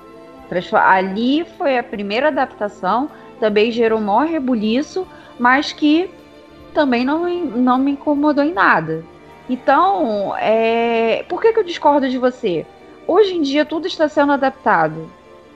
[0.74, 3.10] ali foi a primeira adaptação,
[3.40, 5.04] também gerou um maior rebuliço,
[5.40, 6.08] mas que
[6.72, 9.04] também não, não me incomodou em nada.
[9.48, 11.24] Então, é...
[11.28, 12.64] por que, que eu discordo de você?
[13.08, 15.10] Hoje em dia tudo está sendo adaptado.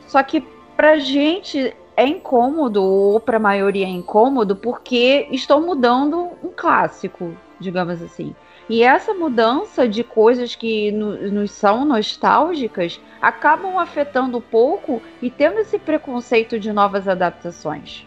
[0.09, 0.41] Só que
[0.77, 8.03] pra gente é incômodo, ou pra maioria é incômodo, porque estão mudando um clássico, digamos
[8.03, 8.35] assim.
[8.69, 15.59] E essa mudança de coisas que no, nos são nostálgicas acabam afetando pouco e tendo
[15.59, 18.07] esse preconceito de novas adaptações.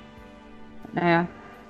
[0.91, 1.27] Né?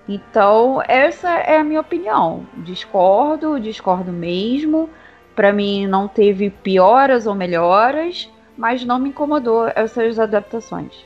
[0.07, 2.45] Então, essa é a minha opinião.
[2.57, 4.89] Discordo, discordo mesmo.
[5.35, 11.05] Para mim, não teve pioras ou melhoras, mas não me incomodou essas adaptações.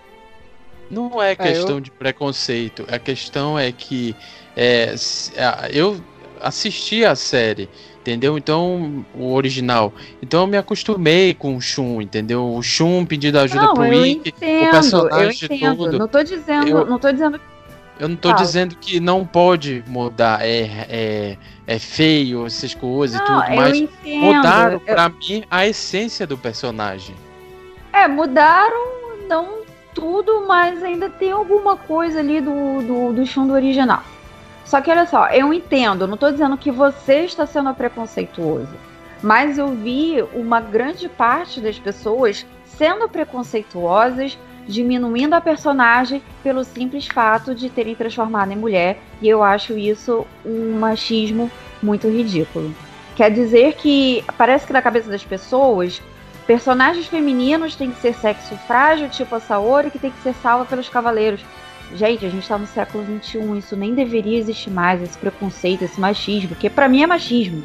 [0.92, 1.80] Não é questão é, eu...
[1.80, 2.86] de preconceito.
[2.92, 4.16] A questão é que
[4.56, 4.94] é,
[5.72, 6.00] eu
[6.42, 7.70] assisti a série,
[8.02, 8.38] entendeu?
[8.38, 9.94] Então, o original.
[10.22, 12.54] Então eu me acostumei com o Shun, entendeu?
[12.54, 15.78] O Shun pedindo ajuda não, pro Ikki, o personagem eu entendo.
[15.78, 15.98] tudo.
[15.98, 16.86] Não tô dizendo, eu...
[16.86, 17.40] não tô dizendo
[18.02, 21.38] eu não tô dizendo que não pode mudar, é, é,
[21.68, 24.22] é feio, essas coisas não, e tudo, mas entendo.
[24.22, 27.16] mudaram pra mim a essência do personagem.
[27.94, 29.61] É, mudaram não
[29.94, 34.04] tudo, mas ainda tem alguma coisa ali do, do, do do original.
[34.66, 38.74] Só que olha só, eu entendo, não tô dizendo que você está sendo preconceituoso,
[39.22, 44.38] mas eu vi uma grande parte das pessoas sendo preconceituosas
[44.68, 50.26] diminuindo a personagem pelo simples fato de terem transformado em mulher, e eu acho isso
[50.46, 52.74] um machismo muito ridículo.
[53.16, 56.02] Quer dizer que parece que na cabeça das pessoas,
[56.48, 60.66] personagens femininos têm que ser sexo frágil, tipo a Saori, que tem que ser salva
[60.66, 61.42] pelos cavaleiros.
[61.96, 66.00] Gente, a gente tá no século XXI, isso nem deveria existir mais, esse preconceito, esse
[66.00, 67.64] machismo, que para mim é machismo.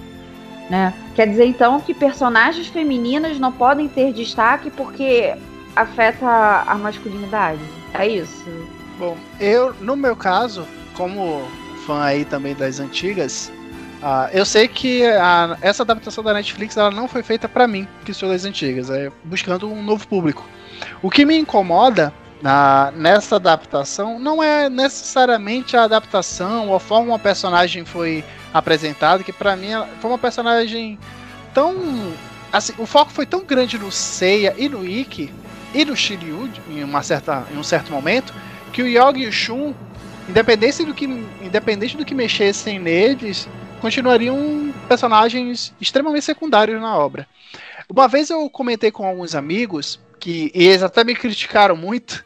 [0.68, 0.93] Né?
[1.14, 5.37] Quer dizer então que personagens femininas não podem ter destaque porque
[5.77, 7.61] afeta a masculinidade.
[7.95, 8.45] É isso.
[8.99, 11.47] Bom, eu, no meu caso, como
[11.87, 13.53] fã aí também das antigas,
[14.07, 17.88] uh, eu sei que a, essa adaptação da Netflix ela não foi feita para mim,
[18.04, 20.46] que sou das antigas, é buscando um novo público.
[21.02, 27.07] O que me incomoda na, nessa adaptação não é necessariamente a adaptação ou a forma
[27.07, 30.98] como a personagem foi apresentada, que para mim foi uma personagem
[31.52, 31.74] tão.
[32.52, 35.32] Assim, o foco foi tão grande no Seiya e no Ikki
[35.74, 38.32] e no Shiryu em, uma certa, em um certo momento
[38.72, 39.74] que o Yogi e o Shun,
[40.28, 41.07] independente do que,
[41.42, 43.48] independente do que mexessem neles,
[43.81, 47.29] continuariam personagens extremamente secundários na obra.
[47.89, 52.24] Uma vez eu comentei com alguns amigos que eles até me criticaram muito,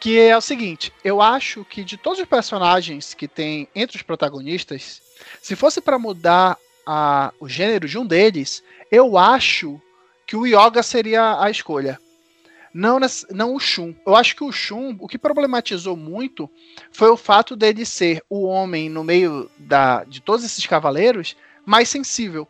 [0.00, 4.02] que é o seguinte: eu acho que de todos os personagens que tem entre os
[4.02, 5.02] protagonistas,
[5.42, 6.56] se fosse para mudar
[6.86, 9.80] a, o gênero de um deles, eu acho
[10.26, 11.98] que o Yoga seria a escolha.
[12.72, 12.98] Não,
[13.30, 13.94] não o Shun.
[14.06, 16.50] Eu acho que o Shun, o que problematizou muito
[16.90, 21.88] foi o fato dele ser o homem no meio da, de todos esses cavaleiros mais
[21.88, 22.46] sensível.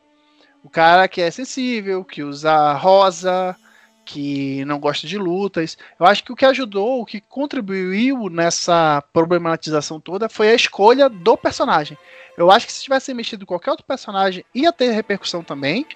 [0.63, 3.57] O cara que é sensível, que usa rosa,
[4.05, 5.77] que não gosta de lutas.
[5.99, 11.09] Eu acho que o que ajudou, o que contribuiu nessa problematização toda foi a escolha
[11.09, 11.97] do personagem.
[12.37, 15.87] Eu acho que se tivesse mexido qualquer outro personagem, ia ter repercussão também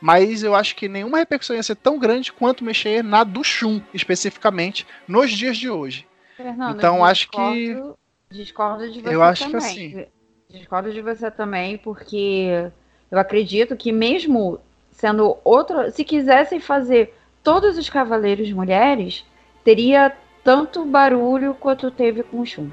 [0.00, 3.82] mas eu acho que nenhuma repercussão ia ser tão grande quanto mexer na do Shun,
[3.92, 6.06] especificamente, nos dias de hoje.
[6.42, 7.82] Fernando, então acho que.
[8.30, 9.60] Discordo de você eu acho também.
[9.60, 10.06] Que assim.
[10.48, 12.70] Discordo de você também, porque
[13.10, 14.60] eu acredito que mesmo
[14.90, 15.90] sendo outro.
[15.90, 19.24] Se quisessem fazer todos os cavaleiros mulheres,
[19.64, 22.70] teria tanto barulho quanto teve com o Shun.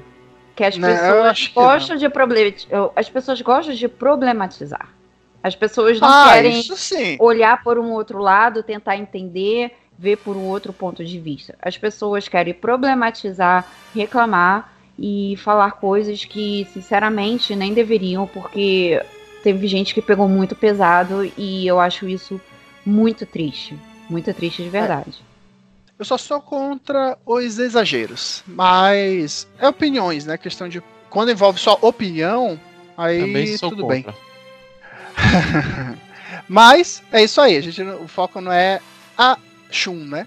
[0.54, 2.90] Que as não, pessoas gostam de problematizar.
[2.96, 4.88] As pessoas gostam de problematizar.
[5.42, 6.62] As pessoas não ah, querem
[7.20, 11.54] olhar por um outro lado, tentar entender, ver por um outro ponto de vista.
[11.60, 19.02] As pessoas querem problematizar, reclamar e falar coisas que, sinceramente, nem deveriam, porque
[19.42, 22.40] teve gente que pegou muito pesado e eu acho isso
[22.86, 23.76] muito triste.
[24.08, 25.20] Muito triste de verdade.
[25.24, 25.28] É.
[25.98, 30.38] Eu só sou contra os exageros, mas é opiniões, né?
[30.38, 30.80] Questão de
[31.10, 32.58] quando envolve só opinião,
[32.96, 33.88] aí tudo contra.
[33.88, 34.06] bem.
[36.48, 38.80] Mas é isso aí, a gente, o foco não é
[39.16, 39.36] a
[39.70, 40.26] Shun, né?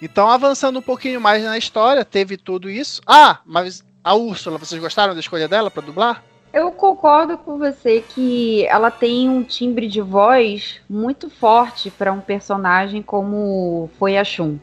[0.00, 3.00] Então, avançando um pouquinho mais na história, teve tudo isso.
[3.06, 6.22] Ah, mas a Úrsula, vocês gostaram da escolha dela para dublar?
[6.52, 12.20] Eu concordo com você que ela tem um timbre de voz muito forte para um
[12.20, 14.58] personagem como foi a Shun.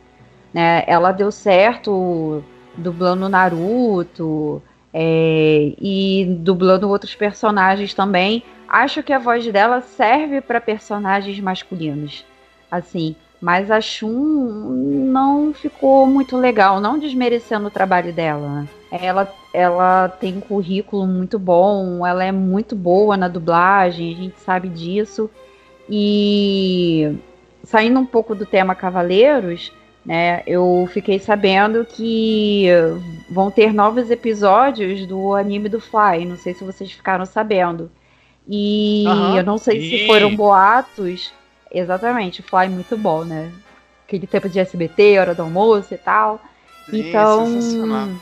[0.53, 0.83] Né?
[0.87, 2.43] Ela deu certo
[2.77, 4.61] dublando Naruto,
[4.93, 8.43] é, e dublando outros personagens também.
[8.67, 12.25] Acho que a voz dela serve para personagens masculinos,
[12.69, 13.15] assim.
[13.41, 18.67] Mas a Shun não ficou muito legal, não desmerecendo o trabalho dela.
[18.91, 24.39] Ela, ela tem um currículo muito bom, ela é muito boa na dublagem, a gente
[24.39, 25.27] sabe disso.
[25.89, 27.15] E
[27.63, 29.71] saindo um pouco do tema Cavaleiros,
[30.05, 32.67] né, eu fiquei sabendo que
[33.29, 36.25] vão ter novos episódios do anime do Fly.
[36.25, 37.89] Não sei se vocês ficaram sabendo.
[38.47, 39.37] E uhum.
[39.37, 41.33] eu não sei se foram boatos.
[41.71, 43.51] Exatamente, Fly muito bom, né?
[44.05, 46.41] Aquele tempo de SBT, hora do almoço e tal.
[46.89, 48.19] Sim, então,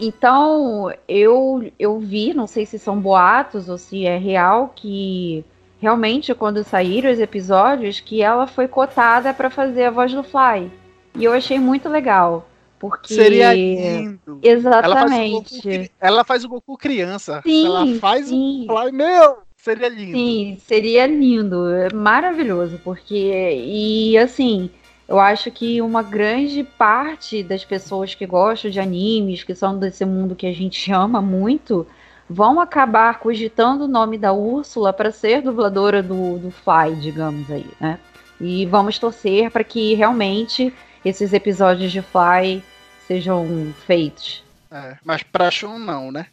[0.00, 5.44] então eu eu vi, não sei se são boatos ou se é real que
[5.78, 10.70] realmente quando saíram os episódios que ela foi cotada para fazer a voz do Fly.
[11.14, 12.48] E eu achei muito legal.
[12.78, 13.14] Porque...
[13.14, 14.38] Seria lindo.
[14.42, 14.90] Exatamente.
[14.90, 17.40] Ela faz o Goku, ela faz o Goku criança.
[17.42, 18.66] Sim, ela faz sim.
[18.68, 20.12] o Fly, meu, seria lindo.
[20.12, 21.68] Sim, seria lindo.
[21.68, 22.80] É maravilhoso.
[22.84, 24.70] Porque, e assim,
[25.08, 30.04] eu acho que uma grande parte das pessoas que gostam de animes, que são desse
[30.04, 31.86] mundo que a gente ama muito,
[32.30, 37.66] vão acabar cogitando o nome da Úrsula para ser dubladora do, do Fly, digamos aí,
[37.80, 37.98] né?
[38.40, 40.72] E vamos torcer para que realmente
[41.04, 42.62] esses episódios de Fly
[43.06, 44.44] sejam feitos.
[44.70, 46.26] É, mas pra Shun não, né?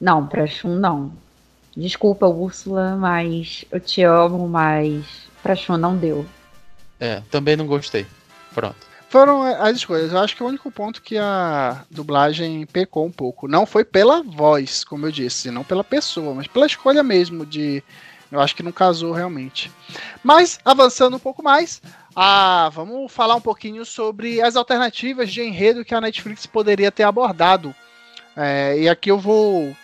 [0.00, 1.12] Não, pra Shun não.
[1.76, 5.04] Desculpa, Úrsula, mas eu te amo, mas
[5.42, 6.26] pra Shun não deu.
[6.98, 8.06] É, também não gostei.
[8.54, 8.90] Pronto.
[9.08, 10.12] Foram as escolhas.
[10.12, 13.48] Eu acho que o único ponto que a dublagem pecou um pouco.
[13.48, 17.82] Não foi pela voz, como eu disse, não pela pessoa, mas pela escolha mesmo de.
[18.30, 19.72] Eu acho que não casou realmente.
[20.22, 21.82] Mas, avançando um pouco mais,
[22.14, 27.02] ah, vamos falar um pouquinho sobre as alternativas de enredo que a Netflix poderia ter
[27.02, 27.74] abordado.
[28.36, 29.76] É, e aqui eu vou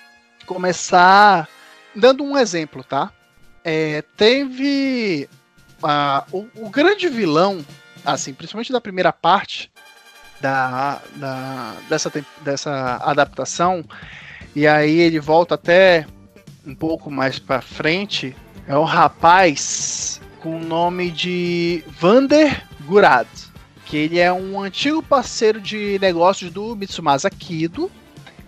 [0.46, 1.48] começar
[1.96, 3.10] dando um exemplo, tá?
[3.64, 5.28] É, teve
[5.82, 7.64] uh, o, o, grande vilão,
[8.04, 9.72] assim, principalmente da primeira parte
[10.40, 13.84] da, da, dessa, dessa adaptação,
[14.54, 16.06] e aí ele volta até
[16.64, 18.36] um pouco mais para frente,
[18.68, 23.26] é o rapaz com o nome de Vander Gurad,
[23.84, 27.90] que ele é um antigo parceiro de negócios do Mitsumasa Kido.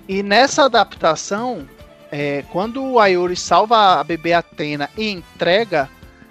[0.09, 1.69] E nessa adaptação,
[2.11, 5.89] é, quando o Ayori salva a bebê Atena e entrega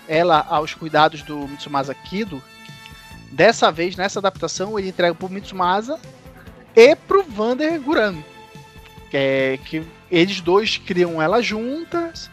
[0.08, 2.42] ela aos cuidados do Mitsumasa Kido,
[3.32, 6.00] dessa vez, nessa adaptação, ele entrega pro Mitsumasa
[6.76, 8.16] e pro Vander Guran.
[9.10, 12.30] Que, é, que eles dois criam ela juntas.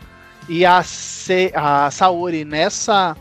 [0.48, 3.16] E a, Se, a Saori nessa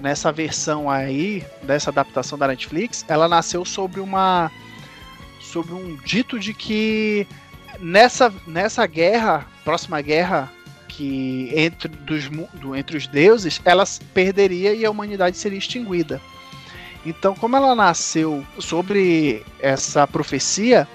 [0.00, 4.50] nessa versão aí, dessa adaptação da Netflix, ela nasceu sobre uma.
[5.40, 7.26] sobre um dito de que
[7.82, 10.50] nessa, nessa guerra, próxima guerra
[10.86, 16.20] que entre, dos, do, entre os deuses, ela perderia e a humanidade seria extinguida.
[17.04, 20.86] Então, como ela nasceu sobre essa profecia,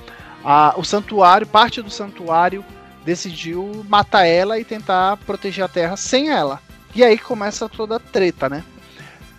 [0.44, 2.64] a, o santuário, parte do santuário,
[3.04, 6.62] decidiu matar ela e tentar proteger a Terra sem ela.
[6.96, 8.64] E aí começa toda a treta, né?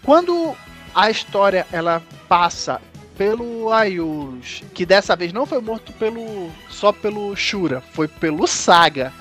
[0.02, 0.54] Quando
[0.94, 2.80] a história ela passa
[3.18, 9.12] pelo Ayus, que dessa vez não foi morto pelo só pelo Shura, foi pelo Saga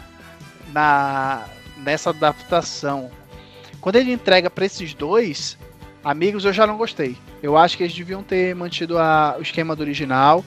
[0.72, 1.44] na
[1.78, 3.10] nessa adaptação.
[3.82, 5.58] Quando ele entrega para esses dois
[6.04, 7.18] amigos, eu já não gostei.
[7.42, 10.44] Eu acho que eles deviam ter mantido a, o esquema do original,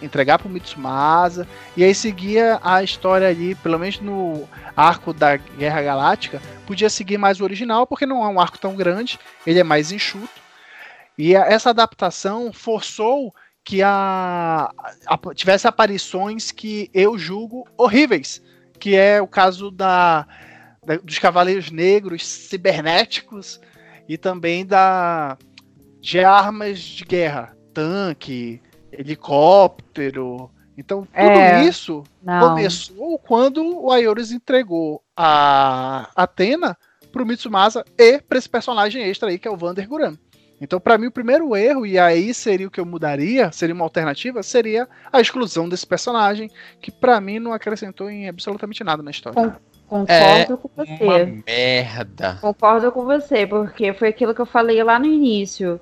[0.00, 5.82] entregar pro Mitsumasa, e aí seguia a história ali, pelo menos no arco da Guerra
[5.82, 9.64] Galáctica, podia seguir mais o original, porque não é um arco tão grande, ele é
[9.64, 10.41] mais enxuto.
[11.18, 13.34] E essa adaptação forçou
[13.64, 14.70] que a,
[15.06, 18.42] a, tivesse aparições que eu julgo horríveis,
[18.78, 20.26] que é o caso da,
[20.84, 23.60] da dos Cavaleiros Negros cibernéticos
[24.08, 25.38] e também da
[26.00, 28.60] de armas de guerra, tanque,
[28.90, 30.50] helicóptero.
[30.76, 32.48] Então, tudo é, isso não.
[32.48, 36.76] começou quando o Ayorus entregou a Atena
[37.12, 40.16] pro Mitsumasa e para esse personagem extra aí, que é o Vander Guran.
[40.62, 43.84] Então, para mim, o primeiro erro, e aí seria o que eu mudaria, seria uma
[43.84, 46.48] alternativa, seria a exclusão desse personagem,
[46.80, 49.56] que para mim não acrescentou em absolutamente nada na história.
[49.88, 51.04] Concordo é com você.
[51.04, 52.38] Uma merda.
[52.40, 55.80] Concordo com você, porque foi aquilo que eu falei lá no início.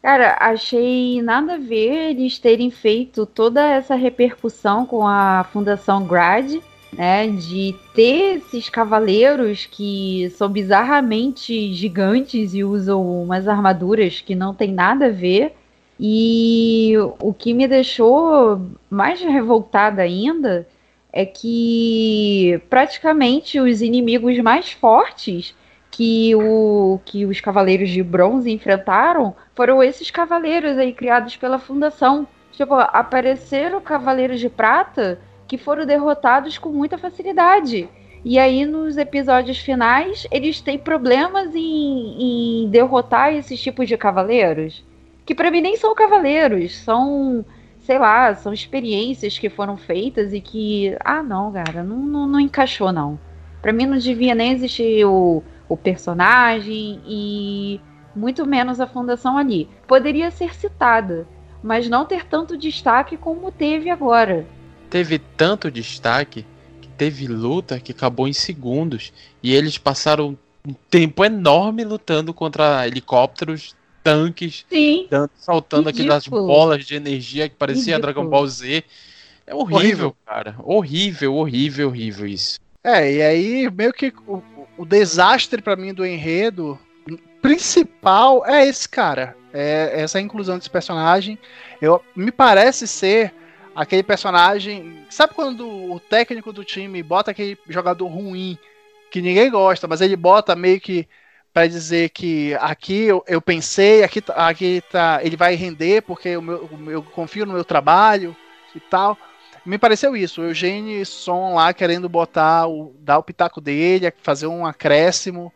[0.00, 6.62] Cara, achei nada a ver eles terem feito toda essa repercussão com a Fundação Grad,
[6.92, 7.28] né?
[7.28, 14.72] De ter esses cavaleiros que são bizarramente gigantes e usam umas armaduras que não tem
[14.72, 15.54] nada a ver.
[15.98, 20.66] E o que me deixou mais revoltada ainda
[21.12, 25.54] é que praticamente os inimigos mais fortes
[25.90, 32.26] que, o, que os Cavaleiros de Bronze enfrentaram foram esses cavaleiros aí criados pela Fundação.
[32.52, 35.20] Tipo, apareceram Cavaleiros de Prata
[35.52, 37.86] que foram derrotados com muita facilidade.
[38.24, 44.82] E aí, nos episódios finais, eles têm problemas em, em derrotar esses tipos de cavaleiros.
[45.26, 47.44] Que para mim nem são cavaleiros, são,
[47.80, 50.96] sei lá, são experiências que foram feitas e que.
[51.04, 53.20] Ah, não, cara, não, não, não encaixou, não.
[53.60, 57.78] Para mim não devia nem existir o, o personagem e
[58.16, 59.68] muito menos a fundação ali.
[59.86, 61.28] Poderia ser citada,
[61.62, 64.46] mas não ter tanto destaque como teve agora.
[64.92, 66.44] Teve tanto destaque
[66.82, 69.10] que teve luta que acabou em segundos
[69.42, 70.36] e eles passaram
[70.68, 73.74] um tempo enorme lutando contra helicópteros,
[74.04, 75.08] tanques, Sim.
[75.34, 78.02] saltando aquelas bolas de energia que parecia Ridículo.
[78.02, 78.84] Dragon Ball Z.
[79.46, 80.56] É horrível, horrível, cara.
[80.62, 82.60] Horrível, horrível, horrível isso.
[82.84, 84.42] É, e aí meio que o,
[84.76, 86.78] o desastre para mim do enredo
[87.40, 89.34] principal é esse cara.
[89.54, 91.38] É essa inclusão desse personagem.
[91.80, 93.32] Eu, me parece ser
[93.74, 95.04] aquele personagem.
[95.10, 98.58] Sabe quando o técnico do time bota aquele jogador ruim
[99.10, 101.06] que ninguém gosta, mas ele bota meio que
[101.52, 106.30] para dizer que aqui eu, eu, pensei, aqui, tá, aqui tá, ele vai render porque
[106.30, 108.34] eu, meu, eu confio no meu trabalho
[108.74, 109.18] e tal.
[109.64, 114.46] Me pareceu isso, o Eugênio Son lá querendo botar, o, dar o pitaco dele, fazer
[114.46, 115.52] um acréscimo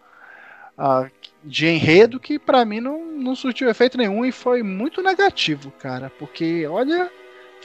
[0.79, 1.11] uh,
[1.43, 6.13] de enredo que para mim não, não surtiu efeito nenhum e foi muito negativo, cara,
[6.19, 7.11] porque olha,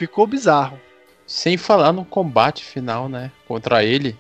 [0.02, 0.80] ficou bizarro.
[1.28, 4.18] Sem falar no combate final, né, contra ele.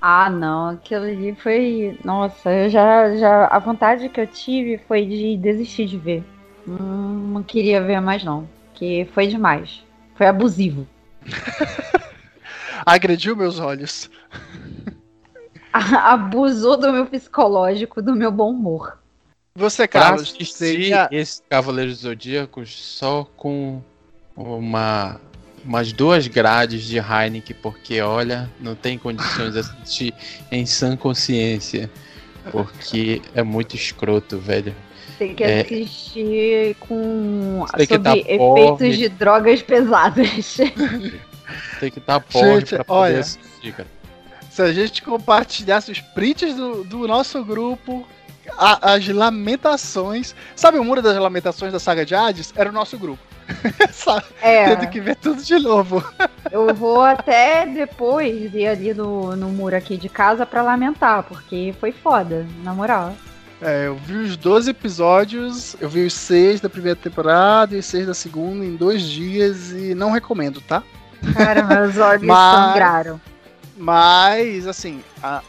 [0.00, 1.98] Ah, não, aquilo ali foi.
[2.04, 3.46] Nossa, eu já, já.
[3.46, 6.24] A vontade que eu tive foi de desistir de ver.
[6.66, 8.48] Hum, não queria ver mais, não.
[8.74, 9.82] Que foi demais.
[10.14, 10.86] Foi abusivo.
[12.86, 14.10] Agrediu meus olhos.
[15.72, 18.98] Abusou do meu psicológico, do meu bom humor.
[19.54, 21.08] Você, Carlos, assistir seria...
[21.10, 23.82] esse Cavaleiros Zodíacos só com
[24.38, 25.20] uma
[25.64, 30.14] umas duas grades de Heineken, porque olha, não tem condições de assistir
[30.50, 31.90] em sã consciência.
[32.50, 34.74] Porque é muito escroto, velho.
[35.18, 35.60] Tem que é...
[35.60, 40.56] assistir com Tem sobre tá efeitos de drogas pesadas.
[41.80, 43.88] Tem que estar tá pobre pra poder olha, assistir, cara.
[44.50, 48.06] Se a gente compartilhasse os prints do, do nosso grupo,
[48.56, 50.34] a, as lamentações.
[50.56, 52.52] Sabe o muro das lamentações da saga de Hades?
[52.56, 53.27] Era o nosso grupo.
[54.42, 54.76] é.
[54.76, 56.04] Tendo que ver tudo de novo.
[56.50, 61.74] Eu vou até depois ir ali no, no muro aqui de casa para lamentar, porque
[61.78, 63.14] foi foda, na moral.
[63.60, 67.86] É, eu vi os 12 episódios, eu vi os 6 da primeira temporada e os
[67.86, 70.82] 6 da segunda em dois dias e não recomendo, tá?
[71.34, 73.20] Cara, meus olhos mas, sangraram.
[73.76, 75.42] Mas, assim, a,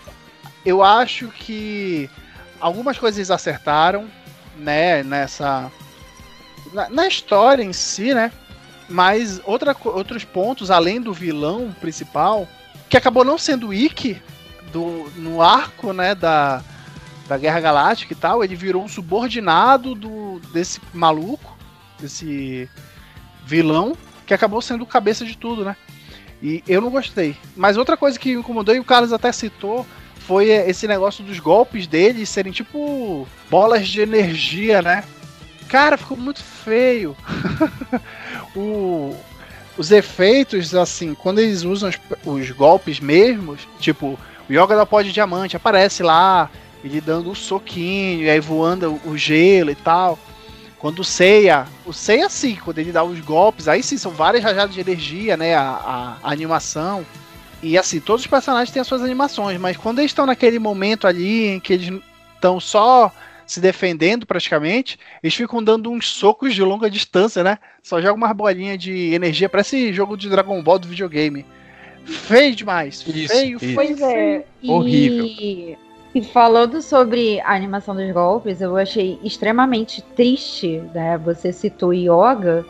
[0.65, 2.09] eu acho que
[2.59, 4.07] algumas coisas acertaram,
[4.57, 5.71] né, nessa.
[6.73, 8.31] Na, na história em si, né?
[8.87, 12.47] Mas outra, outros pontos, além do vilão principal,
[12.89, 14.19] que acabou não sendo o Ikki
[14.71, 16.63] do, no arco, né, da,
[17.27, 21.55] da Guerra Galáctica e tal, ele virou um subordinado do, desse maluco,
[21.99, 22.67] desse
[23.45, 23.95] vilão,
[24.25, 25.75] que acabou sendo cabeça de tudo, né?
[26.41, 27.35] E eu não gostei.
[27.55, 29.85] Mas outra coisa que me incomodou, e o Carlos até citou,
[30.19, 35.03] foi esse negócio dos golpes dele serem tipo bolas de energia, né?
[35.69, 37.15] Cara, ficou muito feio.
[38.55, 39.15] o,
[39.77, 45.01] os efeitos, assim, quando eles usam os, os golpes mesmos, tipo, o Yoga da Pó
[45.03, 46.49] de Diamante aparece lá,
[46.83, 50.17] ele dando um soquinho, e aí voando o gelo e tal.
[50.79, 54.43] Quando o Seiya, o Seiya sim, quando ele dá os golpes, aí sim são várias
[54.43, 55.53] rajadas de energia, né?
[55.53, 57.05] A, a, a, animação.
[57.61, 61.05] E assim, todos os personagens têm as suas animações, mas quando eles estão naquele momento
[61.05, 62.01] ali em que eles
[62.33, 63.11] estão só
[63.49, 67.57] se defendendo praticamente, eles ficam dando uns socos de longa distância, né?
[67.81, 71.43] Só joga umas bolinhas de energia, parece jogo de Dragon Ball do videogame.
[72.05, 73.03] Feio demais.
[73.07, 73.73] Isso, feio, isso.
[73.73, 74.45] Pois é.
[74.63, 75.25] Horrível.
[75.25, 75.77] E
[76.13, 81.17] e falando sobre a animação dos golpes, eu achei extremamente triste, né?
[81.19, 82.65] Você citou Yoga,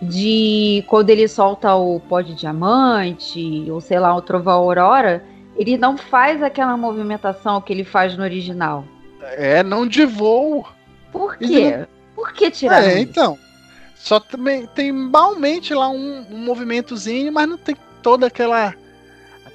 [0.00, 5.24] de quando ele solta o pó de diamante, ou sei lá, o trovão aurora,
[5.56, 8.84] ele não faz aquela movimentação que ele faz no original.
[9.30, 10.66] É, não de voo.
[11.12, 11.76] Por quê?
[11.76, 11.86] Não...
[12.14, 13.38] Por que tirar É, então.
[13.96, 18.74] Só também tem malmente lá um, um movimentozinho, mas não tem toda aquela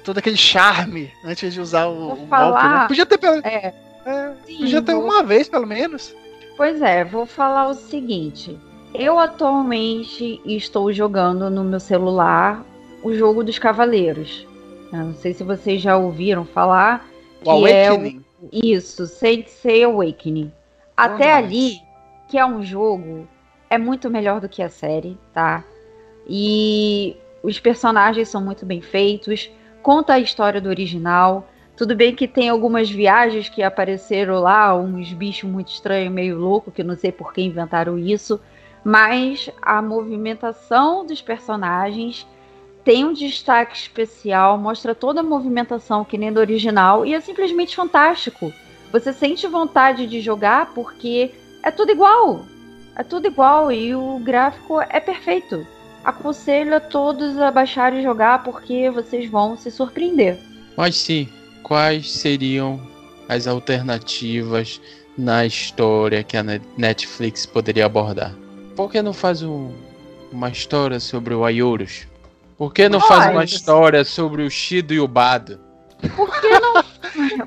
[0.04, 2.50] todo aquele charme antes de usar o, o falar...
[2.50, 2.88] golpe, né?
[2.88, 3.44] Podia ter pelo...
[3.44, 3.74] é.
[4.06, 5.04] É, Sim, podia ter vou...
[5.04, 6.14] uma vez, pelo menos.
[6.56, 8.56] Pois é, vou falar o seguinte.
[8.94, 12.64] Eu atualmente estou jogando no meu celular
[13.02, 14.46] o jogo dos Cavaleiros.
[14.92, 17.04] Eu não sei se vocês já ouviram falar.
[17.40, 18.24] O que é Awakening.
[18.52, 20.52] Isso, Saint Seiya Awakening.
[20.96, 21.80] Até ali,
[22.28, 23.28] que é um jogo,
[23.68, 25.64] é muito melhor do que a série, tá?
[26.28, 29.50] E os personagens são muito bem feitos,
[29.82, 31.48] conta a história do original.
[31.76, 36.72] Tudo bem que tem algumas viagens que apareceram lá, uns bichos muito estranhos, meio louco,
[36.72, 38.40] que eu não sei por que inventaram isso,
[38.82, 42.26] mas a movimentação dos personagens
[42.86, 47.74] tem um destaque especial, mostra toda a movimentação que nem do original e é simplesmente
[47.74, 48.52] fantástico.
[48.92, 51.32] Você sente vontade de jogar porque
[51.64, 52.46] é tudo igual.
[52.94, 55.66] É tudo igual e o gráfico é perfeito.
[56.04, 60.38] Aconselho a todos a baixarem e jogar porque vocês vão se surpreender.
[60.76, 61.28] Mas sim,
[61.64, 62.80] quais seriam
[63.28, 64.80] as alternativas
[65.18, 68.32] na história que a Ne- Netflix poderia abordar?
[68.76, 69.72] Por que não faz um-
[70.30, 72.06] uma história sobre o Ayorus?
[72.56, 75.60] Por que não faz uma história sobre o Shido e o Bado?
[76.14, 76.84] Por que não?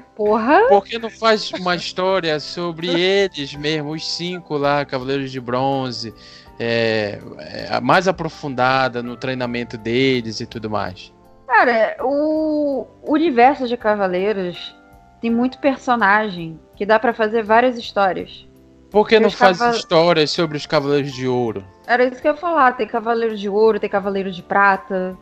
[0.16, 0.68] Porra!
[0.68, 6.14] Por que não faz uma história sobre eles mesmo, os cinco lá, Cavaleiros de Bronze,
[6.60, 11.14] é, é, mais aprofundada no treinamento deles e tudo mais?
[11.47, 14.76] Cara, o universo de Cavaleiros
[15.22, 18.47] tem muito personagem que dá pra fazer várias histórias.
[18.92, 21.64] Por que não faz cava- histórias sobre os Cavaleiros de Ouro?
[21.86, 22.76] Era isso que eu ia falar.
[22.76, 25.16] Tem Cavaleiro de Ouro, tem Cavaleiro de Prata,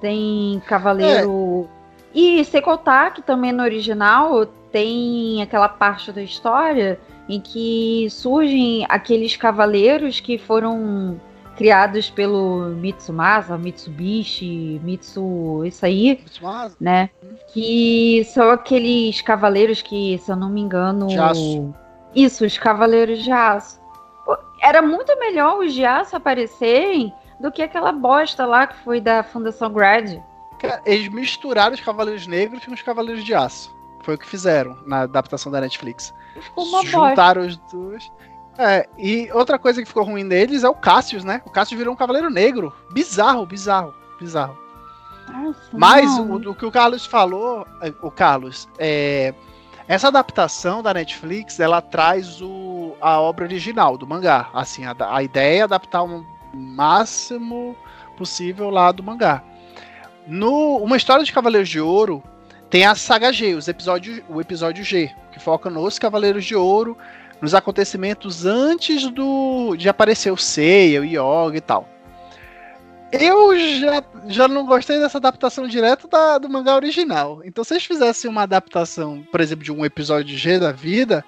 [0.00, 1.68] tem Cavaleiro.
[2.14, 6.98] E sem contar que também no original tem aquela parte da história
[7.28, 11.20] em que surgem aqueles cavaleiros que foram
[11.56, 15.64] criados pelo Mitsumasa, Mitsubishi, Mitsu.
[15.64, 16.20] Isso aí,
[16.80, 17.10] né?
[17.52, 21.06] Que são aqueles cavaleiros que, se eu não me engano.
[21.06, 21.74] De aço.
[22.14, 23.80] Isso, os cavaleiros de aço.
[24.60, 29.22] Era muito melhor os de aço aparecerem do que aquela bosta lá que foi da
[29.24, 30.20] Fundação Grad.
[30.86, 33.74] Eles misturaram os Cavaleiros Negros com os Cavaleiros de Aço.
[34.02, 36.14] Foi o que fizeram na adaptação da Netflix.
[36.40, 37.08] Ficou uma bosta.
[37.08, 38.10] Juntaram os dois.
[38.58, 41.42] É, e outra coisa que ficou ruim deles é o Cassius, né?
[41.44, 42.72] O Cassius virou um Cavaleiro Negro.
[42.92, 44.56] Bizarro, bizarro, bizarro.
[45.28, 49.34] Nossa, Mas o, o que o Carlos falou, é, o Carlos, é,
[49.92, 54.48] essa adaptação da Netflix, ela traz o, a obra original do mangá.
[54.54, 56.24] Assim, a, a ideia é adaptar o
[56.54, 57.76] máximo
[58.16, 59.44] possível lá do mangá.
[60.26, 62.22] No uma história de Cavaleiros de Ouro
[62.70, 66.96] tem a saga G, os episódios, o episódio G, que foca nos Cavaleiros de Ouro,
[67.38, 71.86] nos acontecimentos antes do de aparecer o Seiya, o Yoga e tal.
[73.12, 77.42] Eu já, já não gostei dessa adaptação direto da, do mangá original.
[77.44, 81.22] Então, se eles fizessem uma adaptação, por exemplo, de um episódio G da vida,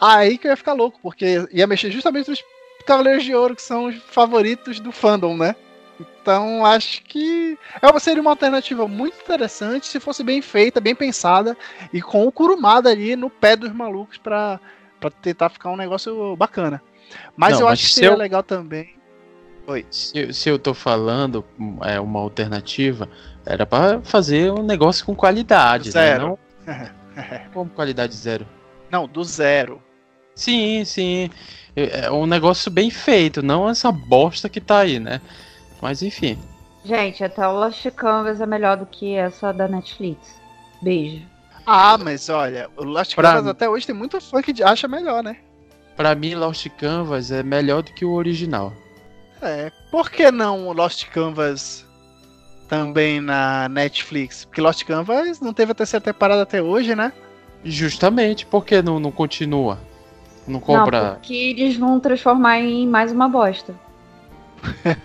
[0.00, 2.42] aí que eu ia ficar louco, porque ia mexer justamente nos
[2.86, 5.54] Cavaleiros de Ouro, que são os favoritos do fandom, né?
[6.00, 11.54] Então, acho que é seria uma alternativa muito interessante se fosse bem feita, bem pensada
[11.92, 14.58] e com o Kurumada ali no pé dos malucos pra,
[14.98, 16.82] pra tentar ficar um negócio bacana.
[17.36, 18.94] Mas Não, eu mas acho que se seria eu- legal também.
[19.70, 19.86] Oi.
[19.90, 21.44] Se, se eu tô falando
[21.84, 23.08] é uma alternativa,
[23.46, 26.38] era pra fazer um negócio com qualidade, Zero.
[26.66, 26.88] né?
[27.26, 28.46] Não como qualidade zero.
[28.90, 29.80] Não, do zero.
[30.34, 31.30] Sim, sim.
[31.76, 35.20] É é um negócio bem feito, não essa bosta que tá aí, né?
[35.80, 36.38] Mas enfim.
[36.84, 40.40] Gente, até o Lost Canvas é melhor do que essa da Netflix.
[40.82, 41.22] Beijo.
[41.66, 44.88] Ah, mas olha, o Last Pra Canvas mim- até hoje tem muito fã que acha
[44.88, 45.36] melhor, né?
[45.96, 48.72] Pra mim, Lost Canvas é melhor do que o original.
[49.42, 49.70] É.
[49.90, 51.84] Por que não o Lost Canvas
[52.68, 54.44] também na Netflix?
[54.44, 57.12] Porque Lost Canvas não teve a terceira temporada até hoje, né?
[57.64, 59.78] Justamente, por que não, não continua?
[60.46, 61.12] Não Não, compra.
[61.14, 63.74] porque eles vão transformar em mais uma bosta.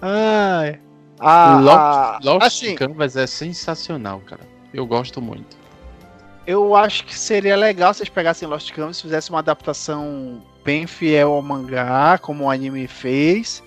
[0.00, 0.80] Ai.
[1.18, 4.42] A, Lost, a- Lost assim, Canvas é sensacional, cara.
[4.74, 5.56] Eu gosto muito.
[6.46, 10.86] eu acho que seria legal se vocês pegassem Lost Canvas e fizessem uma adaptação bem
[10.86, 13.62] fiel ao mangá, como o anime fez,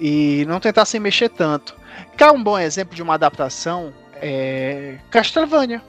[0.00, 1.74] e não tentassem mexer tanto.
[2.16, 5.82] Cá um bom exemplo de uma adaptação é Castlevania.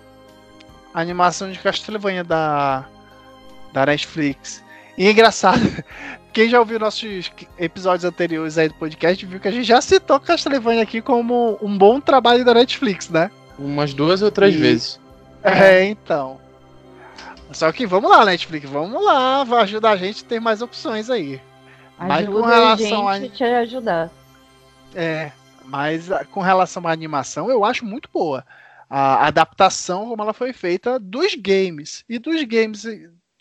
[0.93, 2.85] A animação de Castlevania da,
[3.73, 4.63] da Netflix.
[4.97, 5.59] E é engraçado,
[6.31, 10.19] quem já ouviu nossos episódios anteriores aí do podcast viu que a gente já citou
[10.19, 13.29] Castlevania aqui como um bom trabalho da Netflix, né?
[13.59, 14.99] Umas duas ou três E- vezes.
[15.43, 16.39] É, então.
[17.56, 21.10] Só que vamos lá, Netflix, vamos lá, vai ajudar a gente a ter mais opções
[21.10, 21.41] aí.
[21.97, 24.12] Mas com relação a- gente a te ajudar.
[24.93, 25.32] É,
[25.64, 28.45] mas ah, com relação à animação, eu acho muito boa.
[28.89, 32.03] A adaptação, como ela foi feita dos games.
[32.10, 32.82] E dos games,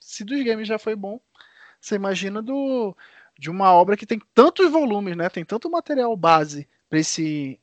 [0.00, 1.20] se- dos games já foi bom,
[1.80, 2.96] você imagina do,
[3.38, 5.28] de uma obra que tem tantos volumes, né?
[5.28, 7.58] Tem tanto material base para esse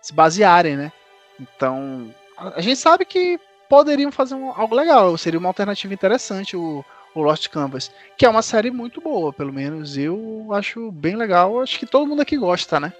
[0.00, 0.92] se basearem, né?
[1.40, 3.38] Então, a gente sabe que
[3.68, 8.28] poderiam fazer um, algo legal, seria uma alternativa interessante o, o Lost Canvas, que é
[8.28, 12.36] uma série muito boa, pelo menos eu acho bem legal, acho que todo mundo aqui
[12.36, 12.92] gosta, né?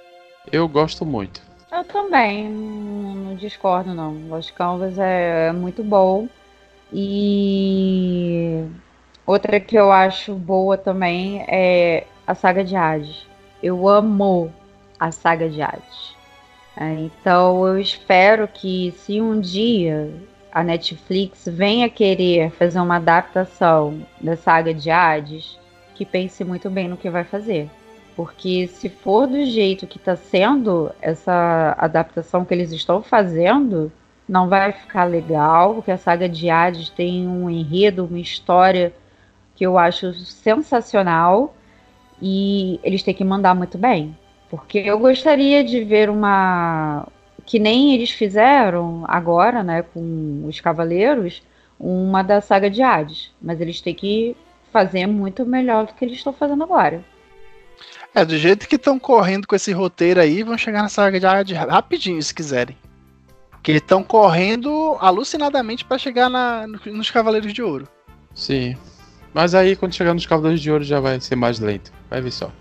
[0.53, 1.41] Eu gosto muito.
[1.71, 4.15] Eu também, não, discordo não.
[4.29, 6.29] Lost Canvas é, é muito bom.
[6.91, 8.65] E
[9.27, 13.27] outra que eu acho boa também é a saga de Hades.
[13.63, 14.53] Eu amo
[14.99, 16.17] a saga de Hades.
[16.77, 20.11] É, então eu espero que se um dia
[20.59, 25.57] a Netflix venha querer fazer uma adaptação da saga de Hades,
[25.95, 27.71] que pense muito bem no que vai fazer.
[28.17, 33.93] Porque se for do jeito que está sendo essa adaptação que eles estão fazendo,
[34.29, 38.93] não vai ficar legal, porque a saga de Hades tem um enredo, uma história
[39.55, 41.55] que eu acho sensacional
[42.21, 44.17] e eles têm que mandar muito bem.
[44.51, 47.07] Porque eu gostaria de ver uma.
[47.49, 51.43] Que nem eles fizeram agora, né, com os Cavaleiros,
[51.81, 53.33] uma da saga de Hades.
[53.41, 54.37] Mas eles têm que
[54.71, 57.03] fazer muito melhor do que eles estão fazendo agora.
[58.15, 61.25] É, do jeito que estão correndo com esse roteiro aí, vão chegar na saga de
[61.25, 62.77] Hades rapidinho, se quiserem.
[63.51, 67.89] Porque estão correndo alucinadamente para chegar na, nos Cavaleiros de Ouro.
[68.35, 68.77] Sim.
[69.33, 71.91] Mas aí quando chegar nos Cavaleiros de Ouro já vai ser mais lento.
[72.11, 72.53] Vai ver só.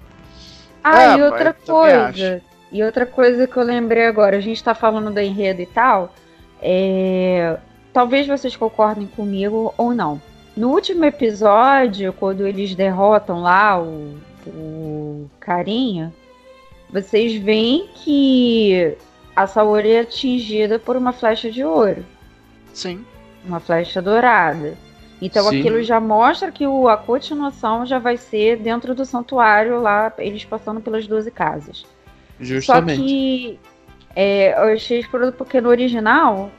[0.81, 2.41] Ah, é, e outra coisa.
[2.71, 6.13] E outra coisa que eu lembrei agora, a gente tá falando do enredo e tal.
[6.61, 7.57] É...
[7.93, 10.21] Talvez vocês concordem comigo ou não.
[10.55, 16.13] No último episódio, quando eles derrotam lá o, o carinha,
[16.89, 18.95] vocês veem que
[19.35, 22.03] a Saori é atingida por uma flecha de ouro.
[22.73, 23.05] Sim.
[23.45, 24.75] Uma flecha dourada.
[25.21, 25.59] Então Sim.
[25.59, 30.43] aquilo já mostra que o, a continuação já vai ser dentro do santuário lá, eles
[30.45, 31.85] passando pelas 12 casas.
[32.39, 32.99] Justamente.
[32.99, 33.59] Só que
[34.15, 35.05] é, eu achei
[35.37, 36.51] porque no original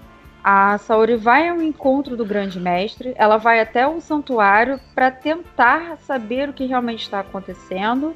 [0.43, 5.99] a Saori vai ao encontro do grande mestre, ela vai até o santuário para tentar
[5.99, 8.15] saber o que realmente está acontecendo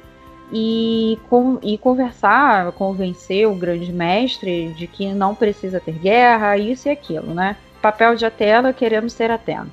[0.51, 6.87] e, com, e conversar, convencer o grande mestre de que não precisa ter guerra, isso
[6.87, 7.57] e aquilo, né?
[7.81, 9.67] Papel de Atena, queremos ser Atena.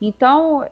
[0.00, 0.68] Então,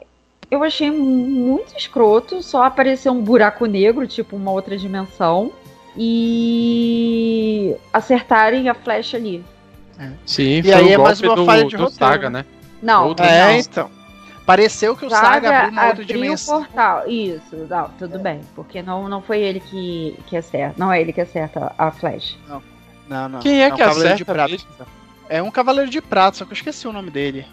[0.49, 5.51] eu achei muito escroto só aparecer um buraco negro, tipo uma outra dimensão,
[5.97, 9.43] e acertarem a flecha ali.
[9.99, 10.09] É.
[10.25, 11.97] Sim, e aí é mais uma do, falha de roteiro.
[11.97, 12.45] Saga, né?
[12.81, 13.59] Não, Outro é, não.
[13.59, 13.91] então.
[14.45, 16.57] Pareceu que o Saga, Saga abriu uma outra dimensão.
[16.57, 18.41] o portal, isso, não, tudo bem.
[18.55, 20.75] Porque não, não foi ele que, que acerta.
[20.77, 22.37] Não é ele que acerta a flecha.
[22.47, 22.61] Não,
[23.09, 23.29] não.
[23.29, 23.39] não.
[23.39, 24.15] Quem é, é um que acerta?
[24.15, 24.55] De prata.
[25.27, 27.47] É um cavaleiro de prata, só que eu esqueci o nome dele.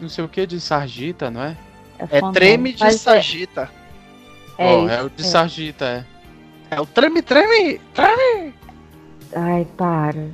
[0.00, 1.56] Não sei o que de Sargita, não é?
[1.98, 3.68] É, é Treme de Sargita.
[4.58, 5.26] É, oh, é o de é.
[5.26, 6.04] Sargita, é.
[6.70, 8.54] É o Treme, Treme, Treme!
[9.34, 10.28] Ai, para.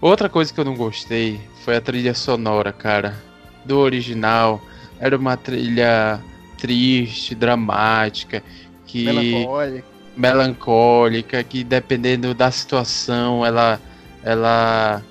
[0.00, 3.16] Outra coisa que eu não gostei foi a trilha sonora, cara.
[3.64, 4.60] Do original
[4.98, 6.20] era uma trilha
[6.58, 8.42] triste, dramática,
[8.86, 13.80] que melancólica, melancólica que dependendo da situação ela
[14.22, 15.02] ela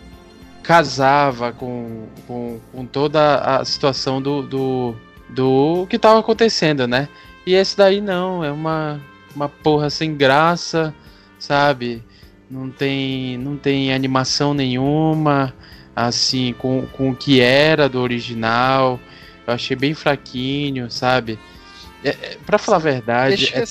[0.61, 4.95] casava com, com, com toda a situação do, do,
[5.29, 7.09] do que estava acontecendo, né?
[7.45, 9.01] E esse daí não, é uma,
[9.39, 10.93] uma porra sem graça,
[11.39, 12.03] sabe?
[12.51, 15.53] Não tem, não tem animação nenhuma,
[15.95, 18.99] assim, com, com o que era do original.
[19.47, 21.39] Eu achei bem fraquinho, sabe?
[22.03, 23.49] É, é, pra falar a verdade.
[23.53, 23.63] É,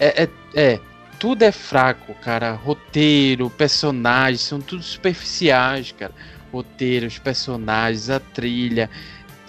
[0.00, 0.80] é, é, é,
[1.18, 2.52] tudo é fraco, cara.
[2.52, 6.12] Roteiro, personagens, são tudo superficiais, cara.
[6.50, 8.88] Roteiros, personagens, a trilha,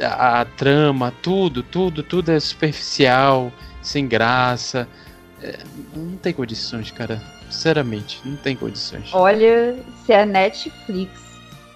[0.02, 4.86] a, a trama, tudo, tudo, tudo é superficial, sem graça.
[5.42, 5.60] É,
[5.96, 7.22] não tem condições, cara.
[7.50, 9.10] Sinceramente, não tem condições.
[9.14, 11.12] Olha, se a Netflix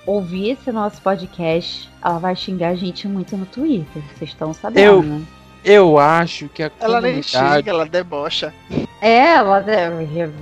[0.05, 4.03] ouvir esse nosso podcast, ela vai xingar a gente muito no Twitter.
[4.15, 5.21] Vocês estão sabendo, eu, né?
[5.63, 7.13] Eu acho que a ela comunidade...
[7.13, 8.53] nem xinga, ela debocha.
[9.01, 9.63] É, ela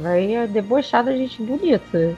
[0.02, 2.16] vai debochar da gente bonita.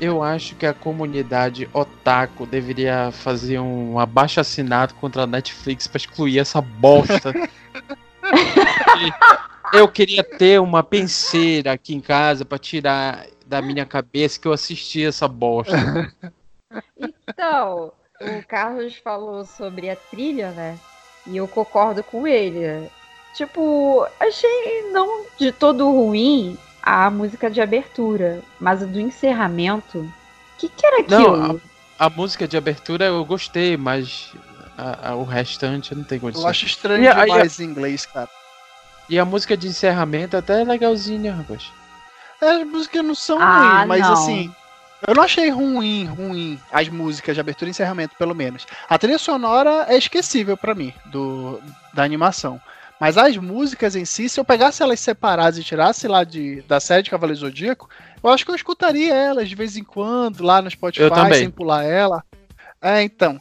[0.00, 5.98] Eu acho que a comunidade otaku deveria fazer um abaixo assinado contra a Netflix para
[5.98, 7.32] excluir essa bosta.
[9.72, 14.52] eu queria ter uma penseira aqui em casa para tirar da minha cabeça que eu
[14.52, 15.74] assisti essa bosta.
[17.28, 20.78] Então, o Carlos falou sobre a trilha, né?
[21.26, 22.88] E eu concordo com ele.
[23.34, 29.98] Tipo, achei não de todo ruim a música de abertura, mas a do encerramento.
[29.98, 30.12] O
[30.58, 31.36] que, que era aquilo?
[31.36, 31.60] Não,
[31.98, 34.32] a, a, música de abertura eu gostei, mas
[34.76, 36.44] a, a, o restante eu não tenho condição.
[36.44, 38.28] Eu acho estranho e, demais em inglês, cara.
[39.08, 41.70] E a música de encerramento até é legalzinha, rapaz.
[42.40, 44.12] As músicas não são ah, ruins, mas não.
[44.12, 44.54] assim,
[45.06, 48.66] Eu não achei ruim, ruim as músicas de abertura e encerramento, pelo menos.
[48.88, 51.60] A trilha sonora é esquecível para mim, do,
[51.92, 52.60] da animação.
[53.00, 56.80] Mas as músicas em si, se eu pegasse elas separadas e tirasse lá de, da
[56.80, 57.88] série de Cavaleiro Zodíaco,
[58.22, 61.84] eu acho que eu escutaria elas de vez em quando, lá no Spotify, sem pular
[61.84, 62.24] ela.
[62.80, 63.40] É, então.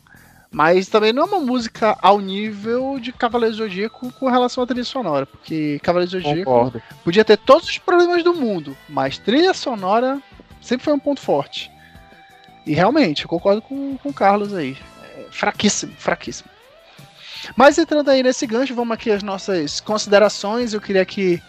[0.53, 4.83] Mas também não é uma música ao nível de Cavaleiro Zodíaco com relação à trilha
[4.83, 5.25] sonora.
[5.25, 6.83] Porque Cavaleiro Zodíaco Concordo.
[7.03, 10.21] podia ter todos os problemas do mundo, mas trilha sonora
[10.61, 11.71] sempre foi um ponto forte.
[12.67, 14.77] E realmente, eu concordo com, com o Carlos aí.
[15.17, 16.49] É fraquíssimo, fraquíssimo.
[17.55, 20.71] Mas entrando aí nesse gancho, vamos aqui às nossas considerações.
[20.71, 21.41] Eu queria que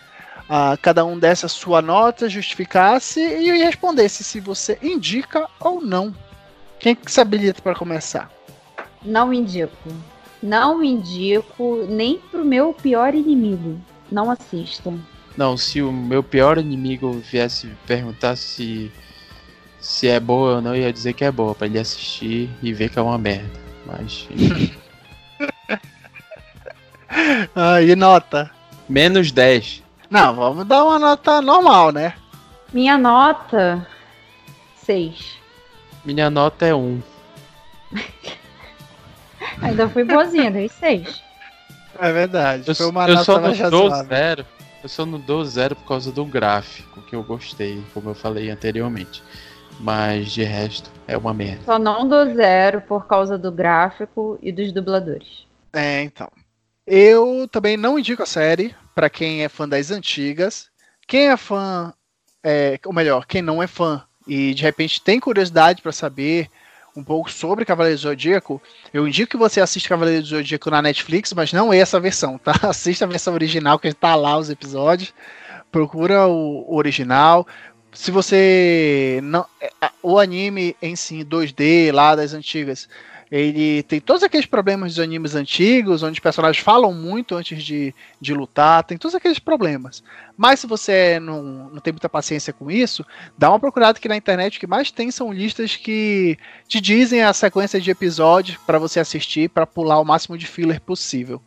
[0.49, 6.15] uh, cada um desse a sua nota, justificasse e respondesse se você indica ou não.
[6.81, 8.31] Quem que se habilita para começar?
[9.05, 9.91] Não indico.
[10.43, 13.79] Não indico nem pro meu pior inimigo.
[14.11, 14.93] Não assista.
[15.37, 18.91] Não, se o meu pior inimigo viesse perguntar se
[19.85, 22.89] se é boa ou não, ia dizer que é boa, para ele assistir e ver
[22.89, 23.61] que é uma merda.
[23.85, 24.27] Mas.
[27.55, 28.51] ah, e nota?
[28.89, 29.83] Menos 10.
[30.09, 32.15] Não, vamos dar uma nota normal, né?
[32.73, 33.87] Minha nota.
[34.77, 35.37] 6.
[36.03, 37.03] Minha nota é 1.
[39.63, 41.23] Ainda fui boazinha, dei 6.
[41.99, 42.65] É verdade.
[42.67, 44.47] Eu, foi uma eu só não dou zero.
[44.83, 48.51] Eu só não dou zero por causa do gráfico que eu gostei, como eu falei
[48.51, 49.23] anteriormente.
[49.81, 51.65] Mas de resto, é uma merda.
[51.65, 55.47] Só não dou zero por causa do gráfico e dos dubladores.
[55.73, 56.31] É, então.
[56.87, 60.69] Eu também não indico a série para quem é fã das antigas.
[61.07, 61.93] Quem é fã,
[62.43, 66.49] é, ou melhor, quem não é fã e de repente tem curiosidade para saber
[66.97, 68.63] um pouco sobre Cavaleiro do Zodíaco,
[68.93, 72.53] eu indico que você assista Cavaleiro do Zodíaco na Netflix, mas não essa versão, tá?
[72.69, 75.13] Assista a versão original, que está lá os episódios.
[75.73, 77.47] Procura o original
[77.95, 79.71] se você não é,
[80.03, 82.89] o anime em si 2D lá das antigas
[83.31, 87.95] ele tem todos aqueles problemas dos animes antigos onde os personagens falam muito antes de,
[88.21, 90.03] de lutar tem todos aqueles problemas
[90.37, 93.05] mas se você não, não tem muita paciência com isso
[93.37, 96.39] dá uma procurada aqui na internet o que mais tem são listas que
[96.69, 100.81] te dizem a sequência de episódios para você assistir para pular o máximo de filler
[100.81, 101.41] possível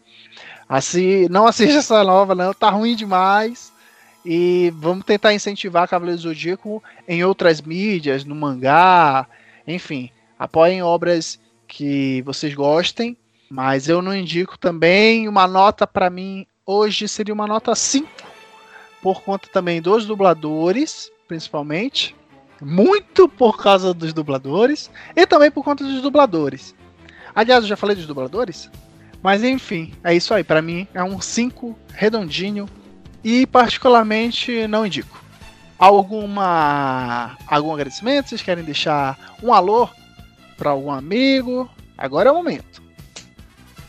[0.67, 3.71] assim não assista essa nova não tá ruim demais
[4.29, 9.25] e vamos tentar incentivar Cavaleiro Zodíaco em outras mídias, no mangá,
[9.65, 10.09] enfim.
[10.37, 13.18] Apoiem obras que vocês gostem,
[13.49, 15.27] mas eu não indico também.
[15.27, 18.07] Uma nota para mim hoje seria uma nota 5,
[19.02, 22.15] por conta também dos dubladores, principalmente.
[22.60, 26.73] Muito por causa dos dubladores e também por conta dos dubladores.
[27.35, 28.68] Aliás, eu já falei dos dubladores,
[29.22, 30.44] mas enfim, é isso aí.
[30.44, 32.68] Para mim é um 5 redondinho
[33.23, 35.23] e particularmente não indico.
[35.77, 38.30] Alguma algum agradecimento?
[38.30, 39.88] Vocês querem deixar um alô
[40.57, 41.69] para algum amigo?
[41.97, 42.88] Agora é o momento.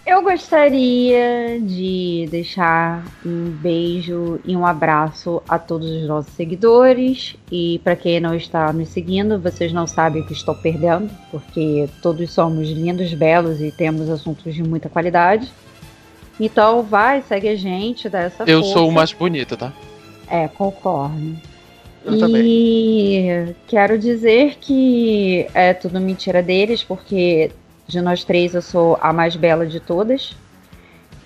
[0.06, 7.36] Eu gostaria de deixar um beijo e um abraço a todos os nossos seguidores.
[7.52, 12.30] E para quem não está me seguindo, vocês não sabem que estou perdendo, porque todos
[12.30, 15.52] somos lindos, belos e temos assuntos de muita qualidade.
[16.40, 18.72] Então vai, segue a gente, dá essa Eu força.
[18.72, 19.74] sou o mais bonito, tá?
[20.26, 21.36] É, concordo.
[22.16, 23.56] E também.
[23.66, 27.50] quero dizer que é tudo mentira deles, porque
[27.86, 30.36] de nós três eu sou a mais bela de todas.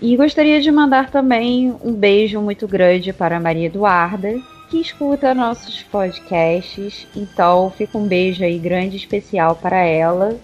[0.00, 5.34] E gostaria de mandar também um beijo muito grande para a Maria Eduarda, que escuta
[5.34, 7.06] nossos podcasts.
[7.14, 10.36] Então fica um beijo aí grande especial para ela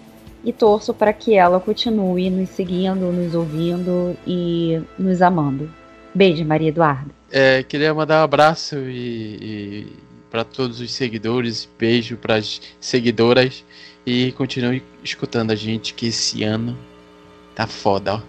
[0.44, 5.68] e torço para que ela continue nos seguindo, nos ouvindo e nos amando.
[6.14, 7.10] Beijo, Maria Eduarda.
[7.30, 9.86] É, queria mandar um abraço e, e
[10.30, 13.64] para todos os seguidores, beijo para as seguidoras
[14.06, 16.76] e continue escutando a gente que esse ano
[17.54, 18.20] tá foda, ó.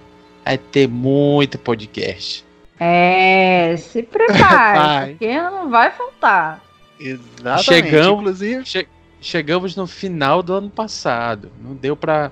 [0.45, 2.43] Vai ter muito podcast.
[2.79, 6.63] É, se prepare, porque não vai faltar.
[6.99, 7.63] Exatamente.
[7.65, 8.87] Chegamos, Inclusive, che
[9.21, 11.51] chegamos no final do ano passado.
[11.61, 12.31] Não deu para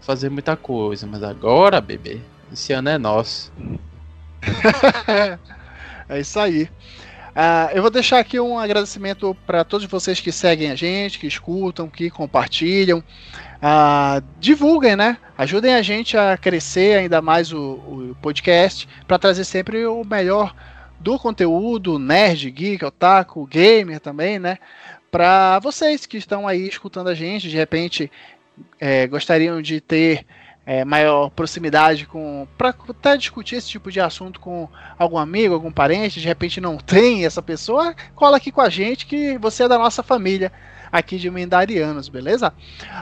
[0.00, 2.20] fazer muita coisa, mas agora, bebê,
[2.52, 3.52] esse ano é nosso.
[6.08, 6.68] é isso aí.
[7.36, 11.26] Uh, eu vou deixar aqui um agradecimento para todos vocês que seguem a gente, que
[11.26, 13.00] escutam, que compartilham.
[13.00, 15.18] Uh, divulguem, né?
[15.36, 20.54] Ajudem a gente a crescer ainda mais o, o podcast para trazer sempre o melhor
[20.98, 24.56] do conteúdo, nerd, geek, otaku, gamer também, né?
[25.10, 28.10] Para vocês que estão aí escutando a gente, de repente
[28.80, 30.24] é, gostariam de ter
[30.66, 32.46] é, maior proximidade com.
[32.58, 34.68] para até discutir esse tipo de assunto com
[34.98, 39.06] algum amigo, algum parente, de repente não tem essa pessoa, cola aqui com a gente
[39.06, 40.52] que você é da nossa família.
[40.90, 42.52] aqui de Mendarianos, beleza?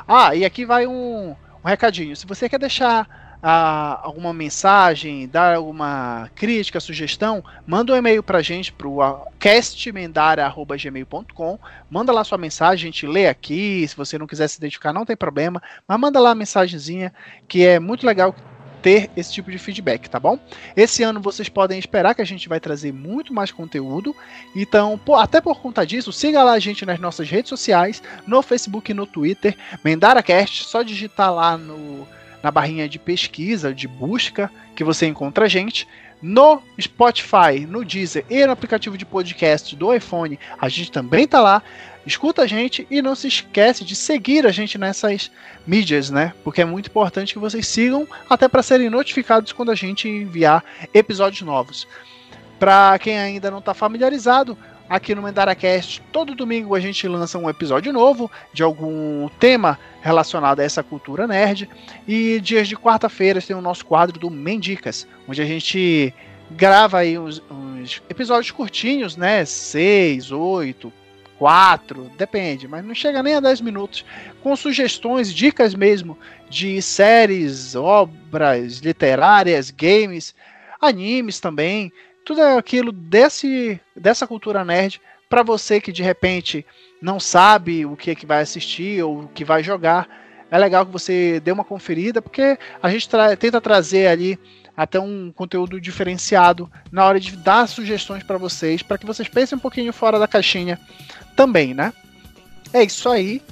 [0.07, 1.31] Ah, e aqui vai um,
[1.65, 2.15] um recadinho.
[2.17, 8.73] Se você quer deixar alguma mensagem, dar alguma crítica, sugestão, manda um e-mail pra gente
[8.73, 9.01] pro
[9.39, 11.59] castmendara.gmail.com.
[11.91, 13.87] Manda lá sua mensagem, a gente lê aqui.
[13.87, 15.63] Se você não quiser se identificar, não tem problema.
[15.87, 17.13] Mas manda lá a mensagenzinha,
[17.47, 18.35] que é muito legal
[18.81, 20.39] ter esse tipo de feedback, tá bom?
[20.75, 24.15] Esse ano vocês podem esperar que a gente vai trazer muito mais conteúdo.
[24.57, 28.91] Então, até por conta disso, siga lá a gente nas nossas redes sociais, no Facebook
[28.91, 32.07] e no Twitter, MendaraCast, só digitar lá no
[32.45, 35.89] na barrinha de pesquisa, de busca, que você encontra a gente.
[36.21, 41.41] No Spotify, no Deezer e no aplicativo de podcast do iPhone, a gente também tá
[41.41, 41.63] lá.
[42.07, 45.31] Escuta a gente e não se esquece de seguir a gente nessas
[45.67, 46.35] mídias, né?
[46.45, 50.63] Porque é muito importante que vocês sigam até para serem notificados quando a gente enviar
[50.93, 51.89] episódios novos.
[52.59, 54.57] Para quem ainda não está familiarizado,
[54.89, 60.61] Aqui no MendaraCast, todo domingo a gente lança um episódio novo de algum tema relacionado
[60.61, 61.69] a essa cultura nerd.
[62.07, 66.13] E dias de quarta-feira tem o nosso quadro do Mendicas, onde a gente
[66.51, 69.47] grava aí uns, uns episódios curtinhos, né?
[69.47, 70.93] 6, 8,
[71.39, 74.05] 4, depende, mas não chega nem a 10 minutos,
[74.43, 80.35] com sugestões, dicas mesmo de séries, obras literárias, games,
[80.81, 81.91] animes também
[82.25, 86.65] tudo é aquilo desse, dessa cultura nerd para você que de repente
[87.01, 90.09] não sabe o que é que vai assistir ou o que vai jogar.
[90.51, 94.39] É legal que você dê uma conferida, porque a gente tra tenta trazer ali
[94.77, 99.57] até um conteúdo diferenciado na hora de dar sugestões para vocês, para que vocês pensem
[99.57, 100.79] um pouquinho fora da caixinha
[101.37, 101.93] também, né?
[102.73, 103.43] É isso aí.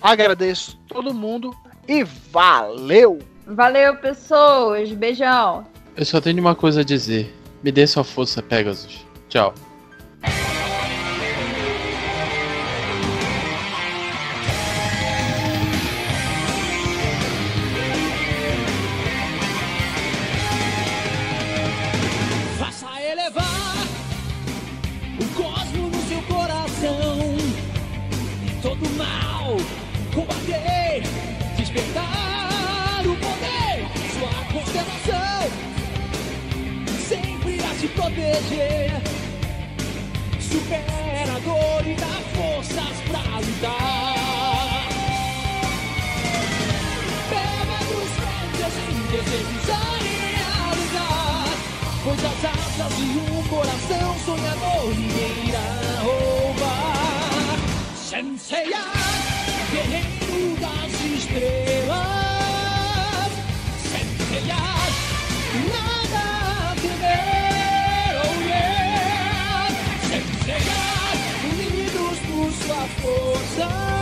[0.00, 1.54] Agradeço todo mundo
[1.88, 3.18] e valeu!
[3.46, 4.90] Valeu, pessoas.
[4.90, 5.64] Beijão.
[5.96, 7.32] Eu só tenho uma coisa a dizer.
[7.62, 9.06] Me dê sua força, Pegasus.
[9.28, 9.54] Tchau.
[38.36, 38.90] Proteger.
[40.40, 44.88] Supera a dor e dá forças pra lutar.
[47.30, 49.72] Pega dos pés e desejos a
[50.04, 51.48] realizar.
[52.04, 54.05] Pois as asas de um coração
[73.56, 73.95] sorry